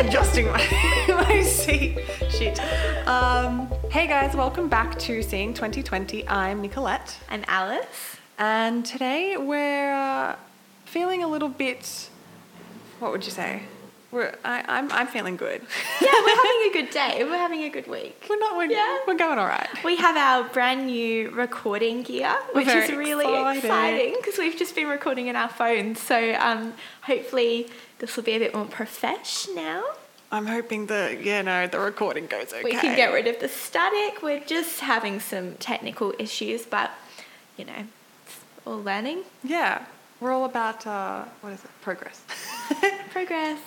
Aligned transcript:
adjusting 0.00 0.46
my, 0.46 1.04
my 1.08 1.42
seat. 1.42 1.98
Shit. 2.30 2.58
Um, 3.06 3.68
hey 3.90 4.06
guys, 4.06 4.34
welcome 4.34 4.66
back 4.68 4.98
to 5.00 5.22
Seeing 5.22 5.52
2020. 5.52 6.26
I'm 6.26 6.62
Nicolette, 6.62 7.18
I'm 7.28 7.44
Alice. 7.46 8.16
and 8.38 8.84
today 8.86 9.36
we're 9.36 9.92
uh, 9.92 10.36
feeling 10.86 11.22
a 11.22 11.28
little 11.28 11.50
bit. 11.50 12.08
What 12.98 13.12
would 13.12 13.26
you 13.26 13.30
say? 13.30 13.62
We're, 14.10 14.34
I, 14.44 14.64
I'm, 14.66 14.90
I'm 14.90 15.06
feeling 15.06 15.36
good. 15.36 15.62
Yeah, 16.00 16.08
we're 16.24 16.34
having 16.36 16.68
a 16.68 16.72
good 16.72 16.90
day. 16.90 17.22
We're 17.24 17.36
having 17.38 17.62
a 17.62 17.68
good 17.68 17.86
week. 17.86 18.26
we're 18.28 18.38
not. 18.38 18.56
We're, 18.56 18.64
Yeah. 18.70 18.98
we're 19.06 19.16
going 19.16 19.38
all 19.38 19.46
right. 19.46 19.68
We 19.84 19.96
have 19.96 20.16
our 20.16 20.48
brand 20.48 20.86
new 20.86 21.30
recording 21.30 22.02
gear, 22.02 22.34
We're 22.52 22.62
which 22.64 22.68
is 22.68 22.90
really 22.90 23.24
excited. 23.24 23.64
exciting 23.64 24.14
because 24.16 24.36
we've 24.38 24.56
just 24.58 24.74
been 24.74 24.88
recording 24.88 25.28
in 25.28 25.36
our 25.36 25.48
phones. 25.48 26.00
So 26.00 26.34
um, 26.40 26.74
hopefully 27.02 27.68
this 28.00 28.16
will 28.16 28.24
be 28.24 28.32
a 28.32 28.38
bit 28.40 28.52
more 28.52 28.64
profesh 28.64 29.46
now. 29.54 29.84
I'm 30.32 30.46
hoping 30.46 30.86
that 30.86 31.24
yeah, 31.24 31.42
no, 31.42 31.66
the 31.68 31.78
recording 31.80 32.26
goes 32.26 32.52
okay. 32.52 32.62
We 32.64 32.72
can 32.72 32.96
get 32.96 33.12
rid 33.12 33.26
of 33.28 33.38
the 33.40 33.48
static. 33.48 34.22
We're 34.22 34.40
just 34.40 34.80
having 34.80 35.20
some 35.20 35.54
technical 35.54 36.14
issues, 36.18 36.66
but 36.66 36.90
you 37.56 37.64
know, 37.64 37.84
it's 38.26 38.36
all 38.64 38.80
learning. 38.82 39.22
Yeah, 39.44 39.84
we're 40.20 40.30
all 40.32 40.44
about 40.44 40.86
uh, 40.86 41.24
what 41.40 41.52
is 41.52 41.64
it? 41.64 41.70
Progress. 41.82 42.22
Progress. 43.12 43.60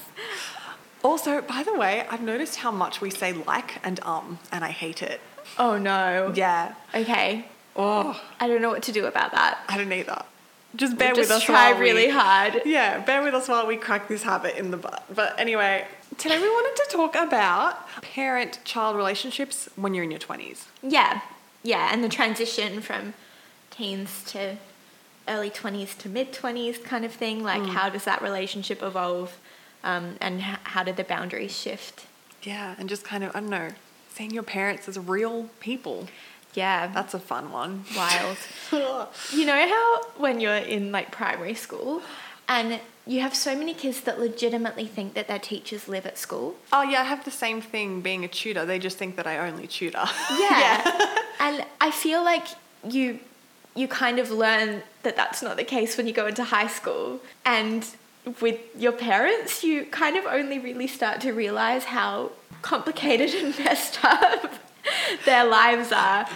also, 1.04 1.42
by 1.42 1.64
the 1.64 1.74
way, 1.74 2.06
I've 2.10 2.22
noticed 2.22 2.58
how 2.58 2.72
much 2.72 3.02
we 3.02 3.10
say 3.10 3.34
like 3.34 3.80
and 3.86 4.00
um, 4.04 4.40
and 4.52 4.64
I 4.64 4.70
hate 4.70 5.02
it. 5.02 5.20
Oh 5.58 5.78
no. 5.78 6.32
Yeah. 6.36 6.74
Okay. 6.94 7.48
Oh, 7.76 8.20
I 8.40 8.48
don't 8.48 8.62
know 8.62 8.70
what 8.70 8.84
to 8.84 8.92
do 8.92 9.06
about 9.06 9.32
that. 9.32 9.58
I 9.68 9.78
don't 9.78 9.92
either. 9.92 10.24
Just 10.76 10.98
bear 10.98 11.10
We'll 11.10 11.22
with 11.22 11.30
just 11.30 11.42
us. 11.42 11.46
try 11.46 11.72
while 11.72 11.80
really 11.80 12.08
we, 12.08 12.12
hard. 12.12 12.62
Yeah, 12.66 13.00
bear 13.00 13.22
with 13.22 13.34
us 13.36 13.48
while 13.48 13.68
we 13.68 13.78
crack 13.78 14.08
this 14.08 14.24
habit 14.24 14.56
in 14.58 14.72
the 14.72 14.78
butt. 14.78 15.04
But 15.14 15.40
anyway, 15.40 15.86
today 16.18 16.40
we 16.40 16.50
wanted 16.50 16.84
to 16.84 16.90
talk 16.98 17.16
about 17.16 17.88
parent-child 18.02 18.96
relationships 18.96 19.70
when 19.76 19.94
you're 19.94 20.04
in 20.04 20.10
your 20.12 20.20
twenties. 20.20 20.68
Yeah, 20.82 21.22
yeah, 21.62 21.90
and 21.92 22.04
the 22.04 22.10
transition 22.10 22.82
from 22.82 23.14
teens 23.70 24.24
to 24.32 24.58
early 25.28 25.50
20s 25.50 25.98
to 26.00 26.10
mid 26.10 26.34
20s 26.34 26.84
kind 26.84 27.06
of 27.06 27.12
thing. 27.14 27.44
Like, 27.44 27.64
how 27.66 27.90
does 27.90 28.04
that 28.06 28.22
relationship 28.22 28.82
evolve? 28.84 29.38
Um, 29.84 30.16
and 30.22 30.40
h- 30.40 30.58
how 30.64 30.84
did 30.84 30.96
the 30.98 31.04
boundaries 31.04 31.58
shift? 31.58 32.06
Yeah, 32.44 32.76
and 32.78 32.88
just 32.90 33.04
kind 33.04 33.24
of 33.24 33.36
I 33.36 33.40
don't 33.42 33.50
know, 33.50 33.70
seeing 34.14 34.32
your 34.32 34.44
parents 34.44 34.88
as 34.88 34.98
real 35.00 35.50
people. 35.60 36.08
Yeah, 36.54 36.88
That's 36.94 37.14
a 37.16 37.20
fun 37.20 37.52
one. 37.52 37.84
wild. 37.98 38.38
you 39.34 39.46
know 39.46 39.68
how 39.68 40.04
when 40.22 40.40
you're 40.40 40.54
in 40.56 40.92
like 40.92 41.12
primary 41.12 41.56
school 41.56 42.04
and 42.48 42.80
you 43.08 43.22
have 43.22 43.34
so 43.36 43.56
many 43.58 43.74
kids 43.74 44.02
that 44.02 44.20
legitimately 44.20 44.86
think 44.86 45.16
that 45.16 45.28
their 45.28 45.40
teachers 45.40 45.88
live 45.88 46.06
at 46.06 46.18
school? 46.18 46.56
Oh 46.72 46.84
yeah, 46.84 47.02
I 47.02 47.06
have 47.06 47.26
the 47.26 47.32
same 47.32 47.60
thing 47.60 48.02
being 48.02 48.24
a 48.24 48.28
tutor. 48.28 48.66
They 48.66 48.78
just 48.78 48.98
think 49.00 49.16
that 49.16 49.26
I 49.26 49.40
only 49.50 49.66
tutor. 49.68 50.06
Yeah. 50.40 51.18
and 51.40 51.66
I 51.82 51.90
feel 51.92 52.24
like 52.24 52.46
you 52.88 53.20
you 53.76 53.88
kind 53.88 54.20
of 54.20 54.30
learn 54.32 54.84
that 55.04 55.16
that's 55.16 55.42
not 55.42 55.58
the 55.58 55.64
case 55.64 55.98
when 55.98 56.08
you 56.08 56.14
go 56.14 56.28
into 56.28 56.44
high 56.44 56.68
school 56.68 57.20
and 57.46 57.88
with 58.40 58.60
your 58.78 58.92
parents 58.92 59.64
you 59.64 59.86
kind 59.86 60.16
of 60.16 60.26
only 60.26 60.60
really 60.60 60.88
start 60.88 61.20
to 61.22 61.32
realize 61.32 61.86
how 61.86 62.32
complicated 62.62 63.34
and 63.44 63.58
messed 63.60 64.00
up 64.04 64.54
their 65.26 65.46
lives 65.46 65.92
are 65.92 66.28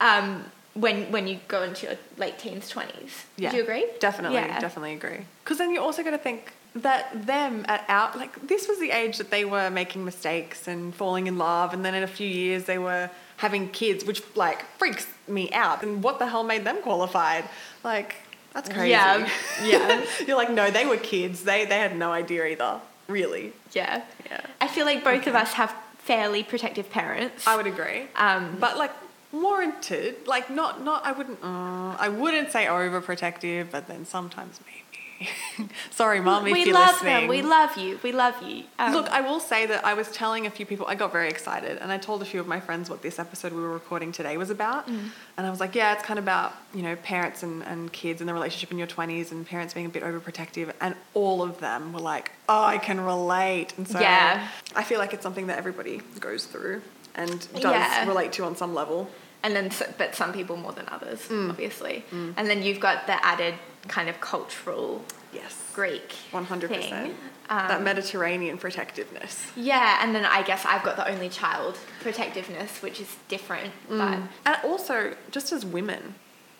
um, 0.00 0.44
when 0.74 1.10
when 1.12 1.26
you 1.26 1.38
go 1.48 1.62
into 1.62 1.86
your 1.86 1.96
late 2.18 2.38
teens 2.38 2.70
20s. 2.72 3.10
Yeah. 3.36 3.50
Do 3.50 3.56
you 3.58 3.62
agree? 3.62 3.86
Definitely, 4.00 4.36
Yeah. 4.38 4.58
definitely 4.58 4.94
agree. 4.94 5.20
Because 5.42 5.58
then 5.58 5.70
you 5.70 5.80
also 5.80 6.02
got 6.02 6.10
to 6.10 6.18
think 6.18 6.52
that 6.74 7.26
them 7.26 7.64
at 7.68 7.84
our 7.88 8.10
like 8.16 8.48
this 8.48 8.66
was 8.68 8.80
the 8.80 8.90
age 8.90 9.18
that 9.18 9.30
they 9.30 9.44
were 9.44 9.70
making 9.70 10.04
mistakes 10.04 10.66
and 10.66 10.94
falling 10.94 11.26
in 11.26 11.38
love, 11.38 11.72
and 11.72 11.84
then 11.84 11.94
in 11.94 12.02
a 12.02 12.08
few 12.08 12.28
years 12.28 12.64
they 12.64 12.78
were 12.78 13.08
having 13.44 13.68
kids, 13.68 14.06
which 14.06 14.22
like 14.34 14.64
freaks 14.78 15.06
me 15.28 15.50
out. 15.52 15.82
And 15.82 16.02
what 16.02 16.18
the 16.18 16.26
hell 16.26 16.44
made 16.44 16.64
them 16.64 16.80
qualified? 16.82 17.44
Like 17.82 18.16
that's 18.54 18.70
crazy. 18.70 18.90
Yeah, 18.90 19.28
yeah. 19.62 20.04
You're 20.26 20.36
like, 20.36 20.50
no, 20.50 20.70
they 20.70 20.86
were 20.86 20.96
kids. 20.96 21.44
They 21.44 21.66
they 21.66 21.78
had 21.78 21.94
no 21.96 22.10
idea 22.10 22.46
either. 22.46 22.80
Really. 23.06 23.52
Yeah. 23.72 24.02
Yeah. 24.30 24.40
I 24.62 24.68
feel 24.68 24.86
like 24.86 25.04
both 25.04 25.26
of 25.26 25.34
us 25.34 25.52
have 25.54 25.74
fairly 25.98 26.42
protective 26.42 26.90
parents. 26.90 27.46
I 27.46 27.56
would 27.56 27.66
agree. 27.66 28.04
Um, 28.16 28.56
but 28.58 28.78
like 28.78 28.92
warranted, 29.30 30.26
like 30.26 30.48
not 30.48 30.82
not 30.82 31.04
I 31.04 31.12
wouldn't 31.12 31.38
uh, 31.42 31.96
I 32.06 32.08
wouldn't 32.08 32.50
say 32.50 32.64
overprotective, 32.64 33.70
but 33.70 33.88
then 33.88 34.06
sometimes 34.06 34.58
maybe. 34.66 34.83
Sorry, 35.90 36.20
mom, 36.20 36.46
if 36.46 36.52
we 36.52 36.72
love 36.72 36.92
listening. 36.94 37.14
them. 37.14 37.28
We 37.28 37.42
love 37.42 37.76
you. 37.76 37.98
We 38.02 38.12
love 38.12 38.42
you. 38.42 38.64
Um, 38.78 38.92
Look, 38.92 39.08
I 39.10 39.20
will 39.20 39.40
say 39.40 39.66
that 39.66 39.84
I 39.84 39.94
was 39.94 40.10
telling 40.10 40.46
a 40.46 40.50
few 40.50 40.66
people, 40.66 40.86
I 40.86 40.94
got 40.94 41.12
very 41.12 41.28
excited, 41.28 41.78
and 41.78 41.92
I 41.92 41.98
told 41.98 42.22
a 42.22 42.24
few 42.24 42.40
of 42.40 42.46
my 42.46 42.60
friends 42.60 42.90
what 42.90 43.02
this 43.02 43.18
episode 43.18 43.52
we 43.52 43.60
were 43.62 43.72
recording 43.72 44.12
today 44.12 44.36
was 44.36 44.50
about. 44.50 44.88
Mm. 44.88 45.10
And 45.36 45.46
I 45.46 45.50
was 45.50 45.60
like, 45.60 45.74
yeah, 45.74 45.92
it's 45.94 46.02
kind 46.02 46.18
of 46.18 46.24
about, 46.24 46.52
you 46.74 46.82
know, 46.82 46.96
parents 46.96 47.42
and, 47.42 47.62
and 47.62 47.92
kids 47.92 48.20
and 48.20 48.28
the 48.28 48.34
relationship 48.34 48.70
in 48.72 48.78
your 48.78 48.86
20s 48.88 49.30
and 49.32 49.46
parents 49.46 49.74
being 49.74 49.86
a 49.86 49.90
bit 49.90 50.02
overprotective. 50.02 50.72
And 50.80 50.94
all 51.14 51.42
of 51.42 51.60
them 51.60 51.92
were 51.92 52.00
like, 52.00 52.32
oh, 52.48 52.64
I 52.64 52.78
can 52.78 53.00
relate. 53.00 53.74
And 53.76 53.86
so 53.86 54.00
Yeah. 54.00 54.48
I 54.74 54.82
feel 54.82 54.98
like 54.98 55.12
it's 55.14 55.22
something 55.22 55.46
that 55.46 55.58
everybody 55.58 56.00
goes 56.20 56.44
through 56.46 56.82
and 57.14 57.30
does 57.54 57.62
Yeah. 57.62 58.06
relate 58.08 58.32
to 58.34 58.44
on 58.44 58.56
some 58.56 58.74
level. 58.74 59.08
and 59.44 59.54
then, 59.54 59.70
but 59.98 60.14
some 60.14 60.32
people 60.32 60.56
more 60.56 60.72
than 60.72 60.86
others, 60.90 61.20
Mm. 61.28 61.50
obviously. 61.50 62.02
And 62.10 62.48
then 62.48 62.62
you've 62.62 62.80
got 62.80 63.06
the 63.06 63.22
added 63.22 63.52
kind 63.88 64.08
of 64.08 64.20
cultural 64.20 65.04
Yes. 65.32 65.56
Greek 65.74 66.14
100%. 66.32 66.68
thing. 66.68 67.14
that 67.48 67.72
Um, 67.78 67.84
Mediterranean 67.84 68.56
protectiveness. 68.56 69.46
Yeah, 69.56 69.98
and 70.02 70.14
then 70.14 70.24
I 70.24 70.42
guess 70.42 70.64
I've 70.64 70.82
got 70.82 70.96
the 70.96 71.06
only 71.10 71.28
child 71.28 71.76
protectiveness, 72.00 72.80
which 72.80 73.00
is 73.00 73.16
different. 73.28 73.72
But 73.88 74.18
And 74.46 74.56
also, 74.64 75.14
just 75.30 75.52
as 75.52 75.64
women, 75.66 76.14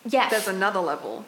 yes, 0.05 0.27
Mm. 0.27 0.29
there's 0.29 0.47
another 0.47 0.79
level. 0.81 1.25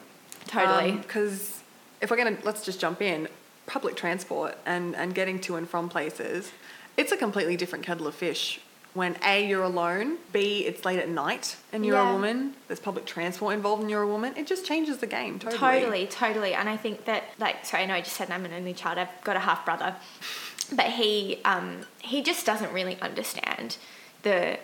totally. 0.48 0.92
Because 0.94 1.62
if 2.02 2.12
we're 2.12 2.18
going 2.18 2.38
to, 2.38 2.46
let's 2.46 2.64
just 2.64 2.80
jump 2.80 3.02
in, 3.02 3.28
public 3.66 3.96
transport 3.96 4.58
and, 4.66 4.96
and 4.96 5.14
getting 5.16 5.40
to 5.42 5.56
and 5.56 5.68
from 5.70 5.90
places, 5.90 6.52
it's 6.96 7.12
a 7.12 7.18
completely 7.18 7.58
different 7.58 7.84
kettle 7.86 8.08
of 8.08 8.14
fish. 8.16 8.60
When 8.98 9.16
A, 9.24 9.46
you're 9.48 9.62
alone, 9.62 10.18
B, 10.34 10.66
it's 10.66 10.84
late 10.84 10.98
at 10.98 11.08
night 11.08 11.56
and 11.72 11.86
you're 11.86 11.98
Yeah. 11.98 12.10
a 12.10 12.14
woman, 12.14 12.56
there's 12.68 12.80
public 12.80 13.06
transport 13.06 13.54
involved 13.54 13.84
and 13.84 13.92
you're 13.92 14.02
a 14.02 14.08
woman, 14.08 14.34
it 14.36 14.48
just 14.48 14.66
changes 14.66 14.98
the 14.98 15.06
game 15.06 15.38
totally. 15.38 15.60
Totally, 15.60 16.08
totally. 16.08 16.54
And 16.56 16.68
I 16.68 16.78
think 16.78 17.06
that, 17.06 17.26
like, 17.38 17.64
sorry, 17.64 17.84
I 17.84 17.86
know 17.86 17.94
I 17.94 18.02
just 18.02 18.16
said 18.16 18.32
I'm 18.32 18.44
an 18.44 18.54
only 18.54 18.74
child. 18.74 18.98
I've 18.98 19.24
got 19.24 19.36
a 19.36 19.40
half 19.42 19.64
brother, 19.66 19.96
but 20.74 20.88
he 20.88 21.40
um, 21.46 21.82
he 22.00 22.24
just 22.24 22.44
doesn't 22.44 22.74
really 22.74 22.98
understand 23.00 23.78
the 24.24 24.58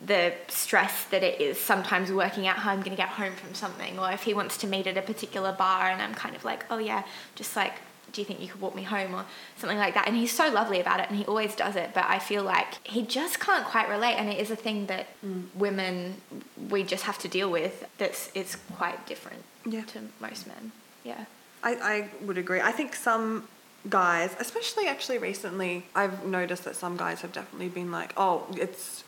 the 0.00 0.32
stress 0.48 1.04
that 1.12 1.22
it 1.22 1.38
is 1.42 1.60
sometimes 1.60 2.10
working 2.10 2.46
out 2.48 2.56
how 2.56 2.70
I'm 2.72 2.78
going 2.80 2.96
to 2.96 3.02
get 3.04 3.10
home 3.10 3.34
from 3.34 3.52
something, 3.52 3.98
or 3.98 4.10
if 4.12 4.22
he 4.22 4.32
wants 4.32 4.56
to 4.62 4.66
meet 4.66 4.86
at 4.86 4.96
a 4.96 5.02
particular 5.02 5.52
bar, 5.52 5.90
and 5.90 6.00
I'm 6.00 6.14
kind 6.14 6.34
of 6.34 6.42
like, 6.42 6.64
oh 6.70 6.78
yeah, 6.78 7.02
just 7.34 7.54
like. 7.54 7.74
Do 8.14 8.20
you 8.22 8.24
think 8.24 8.40
you 8.40 8.48
could 8.48 8.60
walk 8.60 8.74
me 8.74 8.82
home 8.82 9.14
or 9.14 9.24
something 9.56 9.78
like 9.78 9.94
that? 9.94 10.08
And 10.08 10.16
he's 10.16 10.32
so 10.32 10.48
lovely 10.48 10.80
about 10.80 11.00
it, 11.00 11.10
and 11.10 11.18
he 11.18 11.24
always 11.26 11.54
does 11.54 11.76
it. 11.76 11.90
But 11.92 12.04
I 12.06 12.18
feel 12.18 12.42
like 12.42 12.86
he 12.86 13.02
just 13.02 13.40
can't 13.40 13.66
quite 13.66 13.88
relate, 13.88 14.14
and 14.14 14.28
it 14.30 14.38
is 14.38 14.50
a 14.50 14.56
thing 14.56 14.86
that 14.86 15.06
mm. 15.24 15.44
women 15.54 16.22
we 16.70 16.82
just 16.82 17.04
have 17.04 17.18
to 17.18 17.28
deal 17.28 17.50
with. 17.50 17.84
That's 17.98 18.30
it's 18.34 18.56
quite 18.76 19.06
different 19.06 19.44
Yeah. 19.66 19.82
to 19.82 20.00
most 20.20 20.46
men. 20.46 20.72
Yeah. 21.04 21.26
I, 21.62 21.74
I 21.74 22.08
would 22.24 22.38
agree. 22.38 22.60
I 22.60 22.72
think 22.72 22.94
some 22.94 23.48
guys, 23.88 24.34
especially 24.38 24.86
actually 24.86 25.18
recently, 25.18 25.86
I've 25.94 26.24
noticed 26.24 26.64
that 26.64 26.76
some 26.76 26.96
guys 26.96 27.20
have 27.20 27.32
definitely 27.32 27.68
been 27.68 27.90
like, 27.90 28.12
oh, 28.16 28.46
it's, 28.52 29.03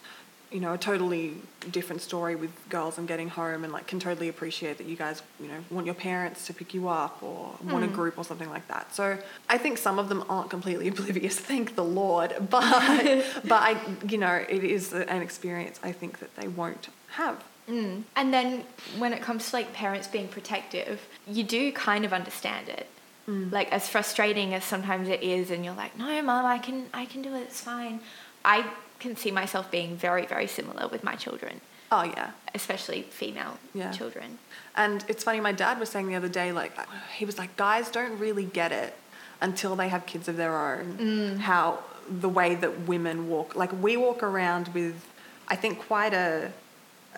you 0.51 0.61
know, 0.61 0.75
a 0.75 0.79
totally 0.79 1.35
different 1.73 2.01
story 2.01 2.37
with 2.37 2.51
girls 2.69 2.99
and 2.99 3.09
getting 3.09 3.29
home 3.29 3.65
and 3.65 3.73
like 3.73 3.87
can 3.87 3.99
totally 3.99 4.29
appreciate 4.29 4.79
that 4.79 4.87
you 4.87 4.95
guys, 4.95 5.23
you 5.41 5.49
know, 5.49 5.65
want 5.71 5.87
your 5.87 5.95
parents 5.95 6.47
to 6.47 6.55
pick 6.55 6.73
you 6.73 6.89
up 6.89 7.21
or 7.23 7.55
want 7.65 7.85
a 7.85 7.89
group 7.89 8.17
or 8.17 8.25
something 8.25 8.49
like 8.49 8.67
that. 8.69 8.95
So 8.95 9.19
I 9.49 9.59
think 9.59 9.77
some 9.77 9.99
of 9.99 10.09
them 10.09 10.25
aren't 10.29 10.51
completely 10.51 10.89
oblivious, 10.95 11.39
thank 11.39 11.75
the 11.75 11.85
Lord. 11.85 12.35
But, 12.49 13.25
but 13.45 13.63
I, 13.63 13.77
you 14.09 14.19
know, 14.19 14.45
it 14.49 14.63
is 14.63 14.93
an 14.93 15.21
experience 15.21 15.81
I 15.83 15.93
think 15.93 16.21
that 16.21 16.35
they 16.37 16.47
won't 16.47 16.89
have. 17.09 17.43
Mm. 17.69 18.05
And 18.15 18.33
then 18.33 18.65
when 18.99 19.13
it 19.13 19.21
comes 19.21 19.51
to 19.51 19.57
like 19.57 19.73
parents 19.73 20.07
being 20.07 20.29
protective, 20.29 21.03
you 21.27 21.43
do 21.43 21.73
kind 21.73 22.05
of 22.05 22.13
understand 22.13 22.69
it. 22.69 22.87
Like 23.29 23.73
as 23.73 23.89
frustrating 23.89 24.55
as 24.55 24.63
sometimes 24.63 25.09
it 25.09 25.21
is, 25.21 25.51
and 25.51 25.65
you're 25.65 25.75
like, 25.75 25.99
no, 25.99 26.23
mom, 26.23 26.47
I 26.47 26.59
can, 26.59 26.87
I 26.95 27.07
can 27.07 27.23
do 27.23 27.35
it. 27.35 27.41
It's 27.41 27.61
fine. 27.61 27.99
I 28.45 28.65
can 28.99 29.17
see 29.17 29.31
myself 29.31 29.71
being 29.71 29.97
very, 29.97 30.27
very 30.27 30.47
similar 30.47 30.89
with 30.89 31.03
my 31.05 31.15
children, 31.15 31.61
Oh, 31.93 32.03
yeah. 32.03 32.31
especially 32.55 33.03
female 33.03 33.59
Yeah. 33.75 33.93
children. 33.93 34.39
And 34.75 35.05
it's 35.09 35.25
funny, 35.25 35.41
my 35.41 35.53
dad 35.53 35.79
was 35.79 35.89
saying 35.89 36.09
the 36.09 36.15
other 36.17 36.29
day, 36.29 36.53
like, 36.53 36.73
he 37.17 37.25
was 37.25 37.39
like, 37.39 37.57
guys 37.57 37.91
don't 37.91 38.19
really 38.19 38.45
get 38.45 38.73
it 38.73 38.95
until 39.41 39.77
they 39.77 39.89
have 39.89 40.07
kids 40.07 40.29
of 40.29 40.37
their 40.37 40.57
own. 40.57 41.39
How 41.41 41.81
the 42.09 42.29
way 42.29 42.55
that 42.55 42.87
women 42.87 43.29
walk, 43.29 43.55
like, 43.57 43.73
we 43.83 43.97
walk 43.97 44.23
around 44.23 44.69
with, 44.69 44.95
I 45.49 45.57
think, 45.57 45.81
quite 45.87 46.15
a, 46.15 46.53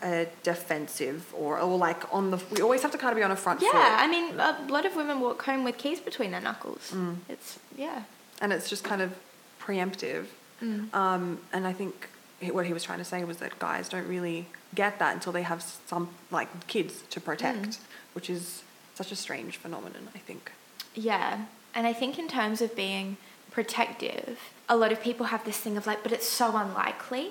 a 0.03 0.27
defensive 0.43 1.33
or, 1.37 1.59
or 1.59 1.77
like 1.77 2.03
on 2.15 2.31
the, 2.31 2.39
we 2.53 2.61
always 2.61 2.83
have 2.83 2.93
to 2.93 2.99
kind 2.99 3.11
of 3.13 3.17
be 3.17 3.23
on 3.23 3.31
a 3.33 3.37
front 3.37 3.61
Yeah, 3.61 3.71
foot. 3.73 3.81
I 4.05 4.07
mean, 4.07 4.39
a 4.39 4.67
lot 4.71 4.85
of 4.87 4.95
women 4.97 5.21
walk 5.21 5.43
home 5.43 5.65
with 5.65 5.77
keys 5.79 6.01
between 6.01 6.31
their 6.31 6.41
knuckles. 6.41 6.93
Mm. 6.95 7.17
It's 7.29 7.59
yeah, 7.77 8.03
And 8.41 8.53
it's 8.53 8.69
just 8.71 8.85
kind 8.85 9.03
of 9.03 9.13
preemptive. 9.61 10.27
Um, 10.61 11.41
and 11.53 11.67
I 11.67 11.73
think 11.73 12.09
he- 12.41 12.51
what 12.51 12.67
he 12.67 12.73
was 12.73 12.83
trying 12.83 12.99
to 12.99 13.05
say 13.05 13.25
was 13.25 13.39
that 13.39 13.59
guys 13.59 13.89
don't 13.89 14.09
really 14.09 14.47
get 14.75 14.99
that 14.99 15.15
until 15.15 15.33
they 15.33 15.43
have 15.43 15.63
some 15.63 16.11
like 16.31 16.67
kids 16.67 17.03
to 17.11 17.21
protect, 17.21 17.79
which 18.13 18.29
is 18.29 18.63
such 18.95 19.13
a 19.13 19.17
strange 19.17 19.57
phenomenon. 19.57 20.09
I 20.15 20.19
think. 20.19 20.53
Yeah. 20.95 21.45
And 21.75 21.87
I 21.87 21.93
think 21.93 22.19
in 22.19 22.29
terms 22.29 22.61
of 22.61 22.75
being 22.75 23.17
protective, 23.51 24.39
a 24.69 24.77
lot 24.77 24.93
of 24.93 25.01
people 25.03 25.27
have 25.27 25.45
this 25.45 25.59
thing 25.59 25.77
of 25.77 25.87
like, 25.87 26.03
but 26.03 26.13
it's 26.13 26.27
so 26.27 26.57
unlikely 26.57 27.31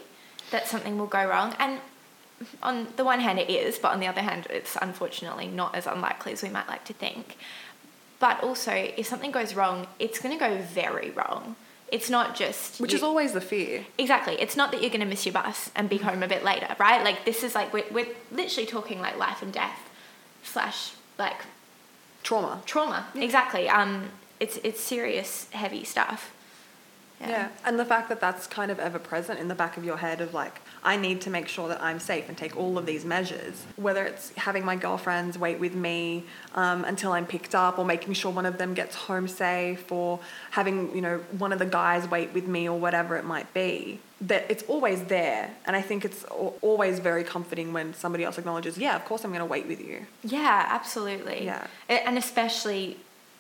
that 0.52 0.68
something 0.68 0.98
will 0.98 1.08
go 1.08 1.28
wrong. 1.28 1.56
And 1.60 1.80
on 2.64 2.88
the 2.96 3.04
one 3.04 3.20
hand, 3.20 3.40
it 3.40 3.50
is, 3.50 3.78
but 3.80 3.92
on 3.92 4.00
the 4.00 4.08
other 4.08 4.22
hand, 4.22 4.48
it's 4.50 4.78
unfortunately 4.82 5.48
not 5.48 5.76
as 5.76 5.88
unlikely 5.88 6.34
as 6.34 6.42
we 6.44 6.50
might 6.50 6.68
like 6.68 6.86
to 6.86 6.94
think. 6.94 7.38
But 8.20 8.44
also, 8.44 8.72
if 8.72 9.06
something 9.08 9.32
goes 9.32 9.54
wrong, 9.54 9.88
it's 10.00 10.20
going 10.20 10.38
to 10.38 10.40
go 10.40 10.58
very 10.62 11.12
wrong. 11.12 11.56
It's 11.92 12.10
not 12.10 12.36
just. 12.36 12.80
Which 12.82 12.92
you- 12.92 12.98
is 12.98 13.04
always 13.04 13.32
the 13.34 13.42
fear. 13.42 13.86
Exactly. 13.98 14.36
It's 14.42 14.58
not 14.58 14.72
that 14.72 14.82
you're 14.82 14.90
going 14.90 15.00
to 15.02 15.06
miss 15.06 15.26
your 15.26 15.34
bus 15.34 15.72
and 15.76 15.90
be 15.90 15.98
home 15.98 16.22
a 16.22 16.28
bit 16.28 16.44
later, 16.44 16.76
right? 16.80 17.04
Like, 17.04 17.24
this 17.26 17.44
is 17.44 17.56
like, 17.56 17.74
we're, 17.74 17.86
we're 17.92 18.08
literally 18.32 18.68
talking 18.68 19.00
like 19.00 19.18
life 19.18 19.42
and 19.42 19.54
death 19.54 19.80
slash 20.44 20.92
like 21.18 21.42
Trauma. 22.24 22.62
trauma. 22.66 23.08
Exactly. 23.16 23.70
Um, 23.70 24.10
it's, 24.40 24.58
it's 24.64 24.82
serious, 24.82 25.48
heavy 25.52 25.84
stuff. 25.86 26.34
Yeah. 27.22 27.50
And 27.66 27.80
the 27.80 27.86
fact 27.86 28.10
that 28.10 28.20
that's 28.20 28.48
kind 28.48 28.70
of 28.70 28.80
ever 28.80 29.00
present 29.00 29.40
in 29.40 29.48
the 29.48 29.56
back 29.56 29.78
of 29.78 29.84
your 29.86 29.98
head 29.98 30.20
of 30.22 30.34
like, 30.34 30.62
I 30.84 30.96
need 30.98 31.22
to 31.22 31.30
make 31.30 31.48
sure 31.48 31.68
that 31.68 31.82
I'm 31.82 32.00
safe 32.00 32.30
and 32.30 32.38
take 32.38 32.56
all 32.56 32.78
of 32.78 32.86
these 32.86 33.04
measures, 33.06 33.66
whether 33.76 34.04
it's 34.06 34.32
having 34.36 34.64
my 34.64 34.76
girlfriends 34.76 35.38
wait 35.38 35.60
with 35.60 35.74
me 35.76 36.24
um, 36.56 36.86
until 36.86 37.12
I'm 37.12 37.26
picked 37.26 37.56
up 37.56 37.78
or 37.80 37.86
making 37.86 38.14
sure 38.14 38.32
one 38.32 38.46
of 38.46 38.58
them 38.58 38.74
gets 38.74 38.96
home 38.96 39.28
safe 39.28 39.92
or 39.92 40.20
having, 40.52 40.96
you 40.96 41.02
know, 41.02 41.18
one 41.38 41.52
of 41.52 41.60
the 41.60 41.66
guys 41.66 42.08
wait 42.10 42.34
with 42.34 42.48
me 42.48 42.70
or 42.70 42.78
whatever 42.80 43.18
it 43.18 43.26
might 43.26 43.54
be, 43.54 44.00
that 44.22 44.46
it's 44.50 44.64
always 44.64 45.04
there. 45.06 45.52
And 45.66 45.76
I 45.76 45.82
think 45.82 46.06
it's 46.06 46.24
always 46.62 47.00
very 47.00 47.24
comforting 47.24 47.74
when 47.74 47.94
somebody 47.94 48.24
else 48.24 48.38
acknowledges, 48.38 48.78
yeah, 48.78 48.96
of 48.96 49.04
course 49.06 49.24
I'm 49.24 49.32
going 49.32 49.40
to 49.40 49.46
wait 49.46 49.68
with 49.68 49.82
you. 49.82 50.06
Yeah, 50.24 50.66
absolutely. 50.70 51.46
Yeah. 51.46 51.68
And 51.90 52.18
especially 52.18 52.98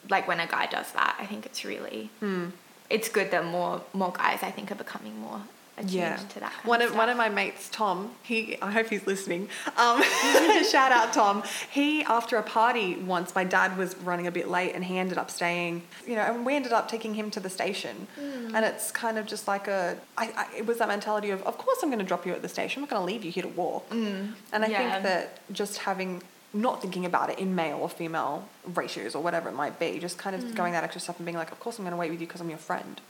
like 0.10 0.28
when 0.28 0.39
a 0.39 0.48
guy 0.48 0.66
does 0.68 0.92
that, 0.94 1.16
I 1.19 1.25
think 1.25 1.45
it's 1.45 1.63
really, 1.66 2.10
Hmm. 2.19 2.48
it's 2.89 3.10
good 3.10 3.31
that 3.31 3.45
more, 3.45 3.81
more 3.94 4.12
guys, 4.12 4.39
I 4.44 4.51
think, 4.51 4.72
are 4.72 4.75
becoming 4.75 5.19
more 5.19 5.42
yeah. 5.85 6.15
to 6.15 6.39
that 6.39 6.51
kind 6.53 6.68
one 6.68 6.81
of 6.81 6.91
of 6.91 6.97
one 6.97 7.09
of 7.09 7.18
my 7.18 7.29
mates, 7.29 7.69
Tom. 7.69 8.12
He, 8.24 8.59
I 8.62 8.71
hope 8.71 8.88
he's 8.89 9.06
listening. 9.06 9.50
Um, 9.77 10.01
shout 10.71 10.91
out, 10.91 11.13
Tom. 11.13 11.44
He, 11.71 12.03
after 12.03 12.38
a 12.38 12.44
party 12.44 12.95
once, 12.95 13.35
my 13.35 13.44
dad 13.44 13.77
was 13.77 13.95
running 13.97 14.27
a 14.27 14.31
bit 14.31 14.47
late, 14.47 14.74
and 14.75 14.83
he 14.85 14.97
ended 14.97 15.18
up 15.18 15.29
staying. 15.29 15.83
You 16.06 16.15
know, 16.15 16.21
and 16.21 16.45
we 16.45 16.56
ended 16.56 16.71
up 16.74 16.89
taking 16.89 17.13
him 17.13 17.29
to 17.31 17.39
the 17.39 17.50
station. 17.50 18.07
Hmm. 18.19 18.56
And 18.56 18.65
it's 18.65 18.91
kind 18.91 19.18
of 19.18 19.25
just 19.25 19.47
like 19.47 19.68
a. 19.68 19.97
I, 20.18 20.31
I, 20.35 20.57
it 20.57 20.65
was 20.65 20.77
that 20.79 20.88
mentality 20.88 21.29
of, 21.29 21.41
of 21.44 21.57
course, 21.57 21.79
I'm 21.83 21.89
going 21.89 22.00
to 22.00 22.06
drop 22.06 22.25
you 22.25 22.33
at 22.33 22.41
the 22.41 22.50
station. 22.50 22.79
I'm 22.79 22.89
not 22.89 22.89
going 22.89 23.01
to 23.01 23.13
leave 23.13 23.24
you 23.24 23.31
here 23.31 23.44
to 23.44 23.50
walk. 23.50 23.85
And 23.91 24.33
I. 24.53 24.68
Yeah. 24.68 24.91
think 24.91 25.03
that 25.03 25.39
just 25.53 25.79
having. 25.79 26.24
Not 26.53 26.81
thinking 26.81 27.06
about 27.06 27.29
it 27.29 27.39
in 27.39 27.53
male 27.56 27.77
or 27.77 27.89
female 27.89 28.47
ratios 28.74 29.13
or 29.15 29.21
whatever 29.21 29.50
it 29.50 29.51
might 29.53 29.79
be, 29.79 30.00
just 30.00 30.18
kind 30.18 30.33
of 30.35 30.41
Hmm. 30.41 30.53
going 30.56 30.74
that 30.74 30.83
extra 30.83 31.01
step 31.01 31.18
and 31.18 31.25
being 31.25 31.38
like, 31.38 31.51
of 31.51 31.59
course 31.59 31.77
I'm 31.77 31.83
going 31.83 31.91
to 31.91 31.97
wait 31.97 32.09
with 32.09 32.21
you 32.21 32.25
because 32.25 32.39
I'm 32.39 32.50
your 32.50 32.57
friend, 32.57 33.01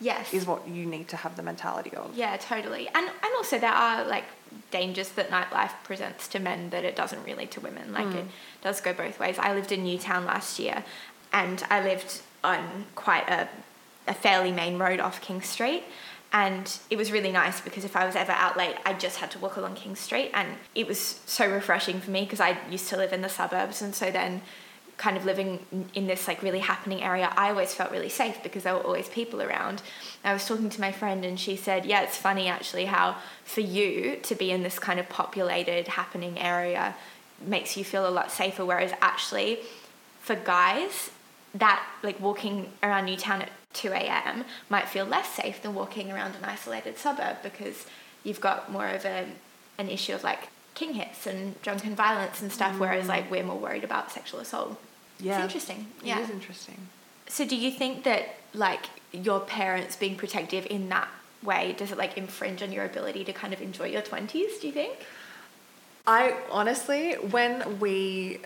yes. 0.00 0.32
is 0.32 0.46
what 0.46 0.66
you 0.68 0.86
need 0.86 1.08
to 1.08 1.16
have 1.16 1.36
the 1.36 1.42
mentality 1.42 1.94
of. 1.94 2.14
Yeah, 2.14 2.36
totally. 2.36 2.88
And 2.88 3.06
and 3.06 3.34
also 3.36 3.58
there 3.58 3.72
are 3.72 4.04
like 4.04 4.24
dangers 4.70 5.10
that 5.10 5.30
nightlife 5.30 5.72
presents 5.84 6.28
to 6.28 6.38
men 6.38 6.70
that 6.70 6.84
it 6.84 6.96
doesn't 6.96 7.22
really 7.24 7.46
to 7.46 7.60
women. 7.60 7.92
Like 7.92 8.14
it 8.14 8.24
mm. 8.24 8.62
does 8.62 8.80
go 8.80 8.92
both 8.92 9.18
ways. 9.18 9.38
I 9.38 9.54
lived 9.54 9.72
in 9.72 9.84
Newtown 9.84 10.24
last 10.24 10.58
year 10.58 10.84
and 11.32 11.62
I 11.70 11.82
lived 11.82 12.22
on 12.44 12.86
quite 12.94 13.28
a 13.28 13.48
a 14.08 14.14
fairly 14.14 14.50
main 14.50 14.78
road 14.78 15.00
off 15.00 15.20
King 15.20 15.42
Street. 15.42 15.84
And 16.32 16.78
it 16.90 16.96
was 16.96 17.10
really 17.10 17.32
nice 17.32 17.60
because 17.60 17.84
if 17.84 17.96
I 17.96 18.04
was 18.04 18.14
ever 18.14 18.32
out 18.32 18.56
late, 18.56 18.76
I 18.84 18.92
just 18.92 19.18
had 19.18 19.30
to 19.32 19.38
walk 19.38 19.56
along 19.56 19.76
King 19.76 19.96
Street. 19.96 20.30
And 20.34 20.48
it 20.74 20.86
was 20.86 21.20
so 21.24 21.50
refreshing 21.50 22.00
for 22.00 22.10
me 22.10 22.22
because 22.22 22.40
I 22.40 22.58
used 22.70 22.88
to 22.88 22.96
live 22.96 23.12
in 23.12 23.22
the 23.22 23.28
suburbs. 23.28 23.80
And 23.80 23.94
so 23.94 24.10
then 24.10 24.42
kind 24.98 25.16
of 25.16 25.24
living 25.24 25.64
in- 25.94 26.06
this 26.06 26.28
like 26.28 26.42
really 26.42 26.58
happening 26.58 27.02
area, 27.02 27.32
I 27.36 27.50
always 27.50 27.72
felt 27.72 27.90
really 27.90 28.08
safe 28.08 28.42
because 28.42 28.64
there 28.64 28.74
were 28.74 28.82
always 28.82 29.08
people 29.08 29.40
around. 29.40 29.80
I 30.24 30.32
was 30.32 30.46
talking 30.46 30.68
to 30.68 30.80
my 30.80 30.92
friend 30.92 31.24
and 31.24 31.38
she 31.40 31.56
said, 31.56 31.86
"Yeah, 31.86 32.02
it's 32.02 32.16
funny 32.16 32.48
actually 32.48 32.86
how 32.86 33.16
for 33.44 33.60
you 33.60 34.16
to 34.24 34.34
be 34.34 34.50
in 34.50 34.62
this 34.62 34.78
kind 34.78 35.00
of 35.00 35.08
populated 35.08 35.88
happening 35.88 36.38
area 36.38 36.94
makes 37.40 37.76
you 37.76 37.84
feel 37.84 38.06
a 38.06 38.10
lot 38.10 38.32
safer 38.32 38.64
whereas 38.64 38.92
actually 39.00 39.60
for 40.20 40.34
guys 40.34 41.10
that 41.54 41.82
like 42.02 42.20
walking 42.20 42.70
around 42.82 43.06
Newtown 43.06 43.42
at 43.42 43.50
2 43.74 43.92
a.m. 43.92 44.44
might 44.68 44.88
feel 44.88 45.04
less 45.04 45.28
safe 45.28 45.62
than 45.62 45.74
walking 45.74 46.10
around 46.10 46.34
an 46.34 46.44
isolated 46.44 46.98
suburb 46.98 47.36
because 47.42 47.86
you've 48.24 48.40
got 48.40 48.70
more 48.70 48.88
of 48.88 49.04
a, 49.04 49.26
an 49.78 49.88
issue 49.88 50.14
of 50.14 50.24
like 50.24 50.48
king 50.74 50.94
hits 50.94 51.26
and 51.26 51.60
drunken 51.62 51.94
violence 51.94 52.42
and 52.42 52.52
stuff, 52.52 52.78
whereas 52.78 53.06
mm. 53.06 53.08
like 53.08 53.30
we're 53.30 53.42
more 53.42 53.58
worried 53.58 53.84
about 53.84 54.12
sexual 54.12 54.40
assault. 54.40 54.78
Yeah. 55.20 55.36
It's 55.36 55.44
interesting. 55.44 55.86
Yeah. 56.02 56.18
It 56.18 56.24
is 56.24 56.30
interesting. 56.30 56.88
So 57.28 57.46
do 57.46 57.56
you 57.56 57.70
think 57.70 58.04
that 58.04 58.36
like 58.54 58.86
your 59.12 59.40
parents 59.40 59.96
being 59.96 60.16
protective 60.16 60.66
in 60.70 60.88
that 60.88 61.08
way, 61.42 61.74
does 61.76 61.90
it 61.92 61.98
like 61.98 62.16
infringe 62.16 62.62
on 62.62 62.72
your 62.72 62.84
ability 62.84 63.24
to 63.24 63.32
kind 63.32 63.52
of 63.52 63.60
enjoy 63.60 63.86
your 63.86 64.02
20s, 64.02 64.60
do 64.60 64.66
you 64.66 64.72
think? 64.72 64.94
I 66.06 66.34
honestly, 66.50 67.14
when 67.14 67.80
we 67.80 68.38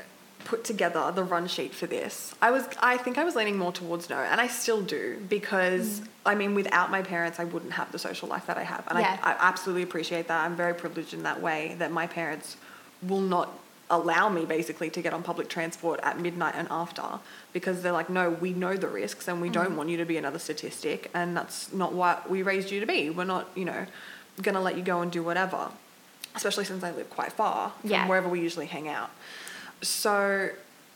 put 0.44 0.64
together 0.64 1.12
the 1.14 1.22
run 1.22 1.46
sheet 1.46 1.72
for 1.72 1.86
this, 1.86 2.34
I 2.42 2.50
was 2.50 2.64
I 2.80 2.96
think 2.96 3.16
I 3.18 3.24
was 3.24 3.36
leaning 3.36 3.56
more 3.56 3.70
towards 3.70 4.10
no, 4.10 4.16
and 4.16 4.40
I 4.40 4.48
still 4.48 4.82
do 4.82 5.22
because 5.28 6.00
Mm. 6.00 6.08
I 6.24 6.34
mean, 6.36 6.54
without 6.54 6.90
my 6.90 7.02
parents, 7.02 7.40
I 7.40 7.44
wouldn't 7.44 7.72
have 7.72 7.90
the 7.90 7.98
social 7.98 8.28
life 8.28 8.46
that 8.46 8.56
I 8.56 8.62
have, 8.62 8.84
and 8.88 8.98
Yeah. 8.98 9.18
I, 9.22 9.32
I 9.32 9.36
absolutely 9.40 9.82
appreciate 9.82 10.28
that. 10.28 10.44
I'm 10.44 10.56
very 10.56 10.74
privileged 10.74 11.14
in 11.14 11.22
that 11.24 11.40
way 11.40 11.74
that 11.78 11.90
my 11.90 12.06
parents 12.06 12.56
will 13.02 13.20
not 13.20 13.48
allow 13.92 14.28
me 14.28 14.44
basically 14.44 14.88
to 14.90 15.00
get 15.02 15.12
on 15.12 15.22
public 15.22 15.48
transport 15.48 16.00
at 16.02 16.18
midnight 16.18 16.54
and 16.56 16.66
after 16.70 17.04
because 17.52 17.82
they're 17.82 17.92
like 18.00 18.08
no 18.10 18.30
we 18.30 18.52
know 18.54 18.74
the 18.74 18.88
risks 18.88 19.28
and 19.28 19.40
we 19.40 19.48
Mm. 19.50 19.52
don't 19.58 19.76
want 19.76 19.88
you 19.90 19.98
to 19.98 20.04
be 20.06 20.16
another 20.16 20.38
statistic 20.38 21.10
and 21.14 21.36
that's 21.36 21.72
not 21.72 21.92
what 21.92 22.28
we 22.30 22.42
raised 22.42 22.70
you 22.72 22.80
to 22.80 22.86
be 22.86 23.10
we're 23.10 23.24
not 23.36 23.46
you 23.54 23.66
know 23.66 23.84
going 24.40 24.54
to 24.54 24.60
let 24.60 24.76
you 24.78 24.82
go 24.82 25.02
and 25.02 25.12
do 25.12 25.22
whatever 25.22 25.68
especially 26.34 26.64
since 26.64 26.82
I 26.82 26.90
live 26.90 27.10
quite 27.10 27.32
far 27.32 27.72
from 27.82 27.90
Yeah. 27.90 28.08
wherever 28.08 28.26
we 28.26 28.40
usually 28.40 28.64
hang 28.64 28.88
out. 28.88 29.10
So, 29.82 30.50